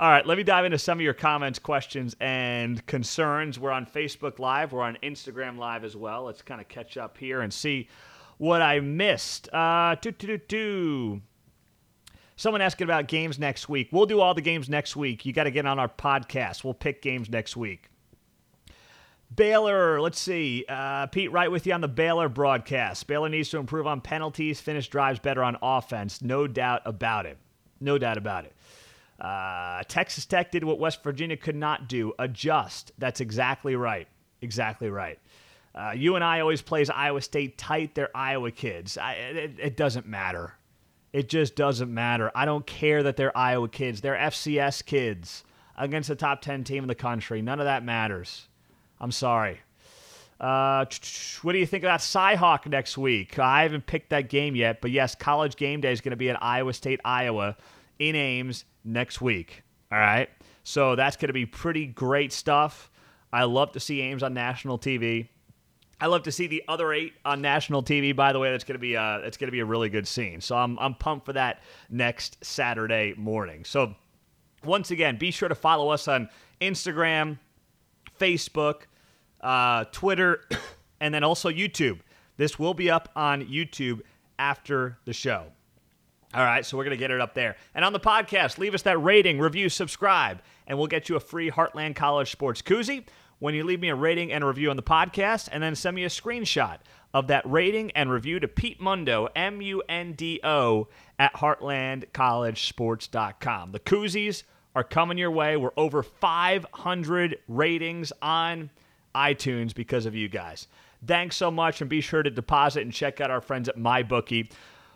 All 0.00 0.08
right, 0.08 0.24
let 0.24 0.38
me 0.38 0.44
dive 0.44 0.64
into 0.64 0.78
some 0.78 0.98
of 0.98 1.02
your 1.02 1.12
comments, 1.12 1.58
questions, 1.58 2.14
and 2.20 2.86
concerns. 2.86 3.58
We're 3.58 3.72
on 3.72 3.84
Facebook 3.84 4.38
Live. 4.38 4.70
We're 4.70 4.82
on 4.82 4.96
Instagram 5.02 5.58
Live 5.58 5.82
as 5.82 5.96
well. 5.96 6.22
Let's 6.22 6.40
kind 6.40 6.60
of 6.60 6.68
catch 6.68 6.96
up 6.96 7.18
here 7.18 7.40
and 7.40 7.52
see 7.52 7.88
what 8.36 8.62
I 8.62 8.78
missed. 8.78 9.52
Uh, 9.52 9.96
doo, 10.00 10.12
doo, 10.12 10.38
doo, 10.38 11.20
Someone 12.36 12.60
asking 12.60 12.84
about 12.84 13.08
games 13.08 13.40
next 13.40 13.68
week. 13.68 13.88
We'll 13.90 14.06
do 14.06 14.20
all 14.20 14.32
the 14.32 14.40
games 14.40 14.68
next 14.68 14.94
week. 14.94 15.26
You 15.26 15.32
got 15.32 15.44
to 15.44 15.50
get 15.50 15.66
on 15.66 15.80
our 15.80 15.88
podcast. 15.88 16.62
We'll 16.62 16.74
pick 16.74 17.02
games 17.02 17.28
next 17.28 17.56
week. 17.56 17.90
Baylor, 19.34 20.00
let's 20.00 20.20
see. 20.20 20.64
Uh, 20.68 21.08
Pete, 21.08 21.32
right 21.32 21.50
with 21.50 21.66
you 21.66 21.72
on 21.72 21.80
the 21.80 21.88
Baylor 21.88 22.28
broadcast. 22.28 23.08
Baylor 23.08 23.28
needs 23.28 23.48
to 23.48 23.58
improve 23.58 23.88
on 23.88 24.00
penalties, 24.00 24.60
finish 24.60 24.86
drives 24.86 25.18
better 25.18 25.42
on 25.42 25.56
offense. 25.60 26.22
No 26.22 26.46
doubt 26.46 26.82
about 26.84 27.26
it. 27.26 27.38
No 27.80 27.98
doubt 27.98 28.16
about 28.16 28.44
it. 28.44 28.54
Uh, 29.18 29.82
Texas 29.88 30.26
Tech 30.26 30.52
did 30.52 30.64
what 30.64 30.78
West 30.78 31.02
Virginia 31.02 31.36
could 31.36 31.56
not 31.56 31.88
do 31.88 32.12
adjust. 32.18 32.92
That's 32.98 33.20
exactly 33.20 33.74
right. 33.74 34.06
Exactly 34.40 34.90
right. 34.90 35.18
Uh, 35.74 35.94
I 35.94 36.40
always 36.40 36.62
plays 36.62 36.90
Iowa 36.90 37.20
State 37.20 37.58
tight. 37.58 37.94
They're 37.94 38.16
Iowa 38.16 38.50
kids. 38.50 38.96
I, 38.98 39.14
it, 39.14 39.54
it 39.58 39.76
doesn't 39.76 40.06
matter. 40.06 40.54
It 41.12 41.28
just 41.28 41.56
doesn't 41.56 41.92
matter. 41.92 42.30
I 42.34 42.44
don't 42.44 42.66
care 42.66 43.02
that 43.02 43.16
they're 43.16 43.36
Iowa 43.36 43.68
kids. 43.68 44.00
They're 44.00 44.16
FCS 44.16 44.84
kids 44.84 45.44
against 45.76 46.08
the 46.08 46.16
top 46.16 46.42
10 46.42 46.64
team 46.64 46.84
in 46.84 46.88
the 46.88 46.94
country. 46.94 47.42
None 47.42 47.60
of 47.60 47.66
that 47.66 47.84
matters. 47.84 48.48
I'm 49.00 49.12
sorry. 49.12 49.60
Uh, 50.40 50.84
what 51.42 51.52
do 51.52 51.58
you 51.58 51.66
think 51.66 51.82
about 51.82 52.00
Cyhawk 52.00 52.66
next 52.66 52.96
week? 52.98 53.38
I 53.38 53.62
haven't 53.62 53.86
picked 53.86 54.10
that 54.10 54.28
game 54.28 54.54
yet, 54.54 54.80
but 54.80 54.90
yes, 54.90 55.14
college 55.14 55.56
game 55.56 55.80
day 55.80 55.92
is 55.92 56.00
going 56.00 56.10
to 56.10 56.16
be 56.16 56.30
at 56.30 56.42
Iowa 56.42 56.72
State, 56.72 57.00
Iowa 57.04 57.56
in 57.98 58.14
Ames 58.16 58.64
next 58.84 59.20
week. 59.20 59.62
All 59.90 59.98
right. 59.98 60.28
So 60.64 60.96
that's 60.96 61.16
going 61.16 61.28
to 61.28 61.32
be 61.32 61.46
pretty 61.46 61.86
great 61.86 62.32
stuff. 62.32 62.90
I 63.32 63.44
love 63.44 63.72
to 63.72 63.80
see 63.80 64.00
Ames 64.02 64.22
on 64.22 64.34
national 64.34 64.78
TV. 64.78 65.28
I 66.00 66.06
love 66.06 66.22
to 66.24 66.32
see 66.32 66.46
the 66.46 66.62
other 66.68 66.92
eight 66.92 67.14
on 67.24 67.40
national 67.40 67.82
TV. 67.82 68.14
By 68.14 68.32
the 68.32 68.38
way, 68.38 68.50
that's 68.50 68.64
going 68.64 68.76
to 68.76 68.80
be 68.80 68.94
a, 68.94 69.02
uh, 69.02 69.20
that's 69.20 69.36
to 69.36 69.50
be 69.50 69.60
a 69.60 69.64
really 69.64 69.88
good 69.88 70.06
scene. 70.06 70.40
So 70.40 70.56
I'm 70.56 70.78
I'm 70.78 70.94
pumped 70.94 71.26
for 71.26 71.32
that 71.32 71.62
next 71.90 72.44
Saturday 72.44 73.14
morning. 73.16 73.64
So 73.64 73.94
once 74.64 74.90
again, 74.90 75.16
be 75.16 75.30
sure 75.30 75.48
to 75.48 75.54
follow 75.54 75.88
us 75.88 76.06
on 76.06 76.28
Instagram, 76.60 77.38
Facebook, 78.18 78.82
uh, 79.40 79.84
Twitter, 79.90 80.44
and 81.00 81.12
then 81.12 81.24
also 81.24 81.48
YouTube. 81.50 82.00
This 82.36 82.58
will 82.58 82.74
be 82.74 82.90
up 82.90 83.10
on 83.16 83.44
YouTube 83.46 84.02
after 84.38 84.98
the 85.04 85.12
show. 85.12 85.46
All 86.34 86.44
right, 86.44 86.64
so 86.64 86.76
we're 86.76 86.84
going 86.84 86.96
to 86.96 86.98
get 86.98 87.10
it 87.10 87.22
up 87.22 87.34
there. 87.34 87.56
And 87.74 87.84
on 87.84 87.94
the 87.94 88.00
podcast, 88.00 88.58
leave 88.58 88.74
us 88.74 88.82
that 88.82 89.02
rating, 89.02 89.38
review, 89.38 89.70
subscribe, 89.70 90.42
and 90.66 90.76
we'll 90.76 90.86
get 90.86 91.08
you 91.08 91.16
a 91.16 91.20
free 91.20 91.50
Heartland 91.50 91.96
College 91.96 92.30
Sports 92.30 92.60
koozie 92.60 93.06
when 93.38 93.54
you 93.54 93.64
leave 93.64 93.80
me 93.80 93.88
a 93.88 93.94
rating 93.94 94.30
and 94.32 94.44
a 94.44 94.46
review 94.46 94.68
on 94.68 94.76
the 94.76 94.82
podcast, 94.82 95.48
and 95.50 95.62
then 95.62 95.74
send 95.74 95.96
me 95.96 96.04
a 96.04 96.08
screenshot 96.08 96.78
of 97.14 97.28
that 97.28 97.50
rating 97.50 97.90
and 97.92 98.10
review 98.10 98.38
to 98.40 98.48
Pete 98.48 98.80
Mundo, 98.80 99.28
M 99.34 99.62
U 99.62 99.82
N 99.88 100.12
D 100.12 100.40
O, 100.44 100.88
at 101.18 101.32
heartlandcollegesports.com. 101.34 103.72
The 103.72 103.80
koozies 103.80 104.42
are 104.74 104.84
coming 104.84 105.18
your 105.18 105.30
way. 105.30 105.56
We're 105.56 105.70
over 105.76 106.02
500 106.02 107.38
ratings 107.48 108.12
on 108.20 108.70
iTunes 109.14 109.74
because 109.74 110.04
of 110.04 110.14
you 110.14 110.28
guys. 110.28 110.66
Thanks 111.06 111.36
so 111.36 111.50
much, 111.50 111.80
and 111.80 111.88
be 111.88 112.00
sure 112.00 112.22
to 112.22 112.30
deposit 112.30 112.82
and 112.82 112.92
check 112.92 113.20
out 113.20 113.30
our 113.30 113.40
friends 113.40 113.68
at 113.68 113.78
MyBookie, 113.78 114.50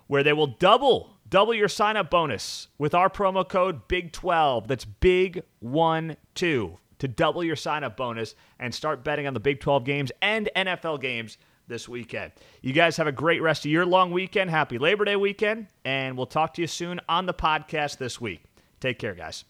where 0.09 0.23
they 0.23 0.33
will 0.33 0.49
double 0.49 1.17
double 1.33 1.55
your 1.55 1.67
sign 1.69 1.97
up 1.97 2.11
bonus 2.11 2.69
with 2.77 2.95
our 2.95 3.09
promo 3.09 3.49
code 3.49 3.89
BIG12. 3.89 4.67
That's 4.67 4.85
Big 4.85 5.43
One 5.61 6.19
Two 6.35 6.79
to 6.99 7.09
double 7.09 7.43
your 7.43 7.57
sign 7.57 7.83
up 7.83 7.97
bonus 7.97 8.35
and 8.61 8.73
start 8.75 9.03
betting 9.03 9.27
on 9.27 9.33
the 9.33 9.41
Big 9.41 9.59
12 9.59 9.83
games 9.83 10.13
and 10.21 10.51
NFL 10.55 11.01
games 11.01 11.39
this 11.67 11.89
weekend. 11.89 12.33
You 12.61 12.75
guys 12.75 12.99
have 12.99 13.07
a 13.07 13.13
great 13.13 13.41
rest 13.41 13.65
of 13.65 13.71
your 13.71 13.87
long 13.87 14.13
weekend. 14.13 14.51
Happy 14.51 14.77
Labor 14.77 15.07
Day 15.07 15.17
weekend, 15.17 15.69
and 15.87 16.19
we'll 16.19 16.27
talk 16.27 16.53
to 16.55 16.61
you 16.61 16.67
soon 16.67 17.01
on 17.09 17.25
the 17.25 17.35
podcast 17.35 17.97
this 17.97 18.21
week. 18.21 18.45
Take 18.79 18.99
care, 18.99 19.15
guys. 19.15 19.45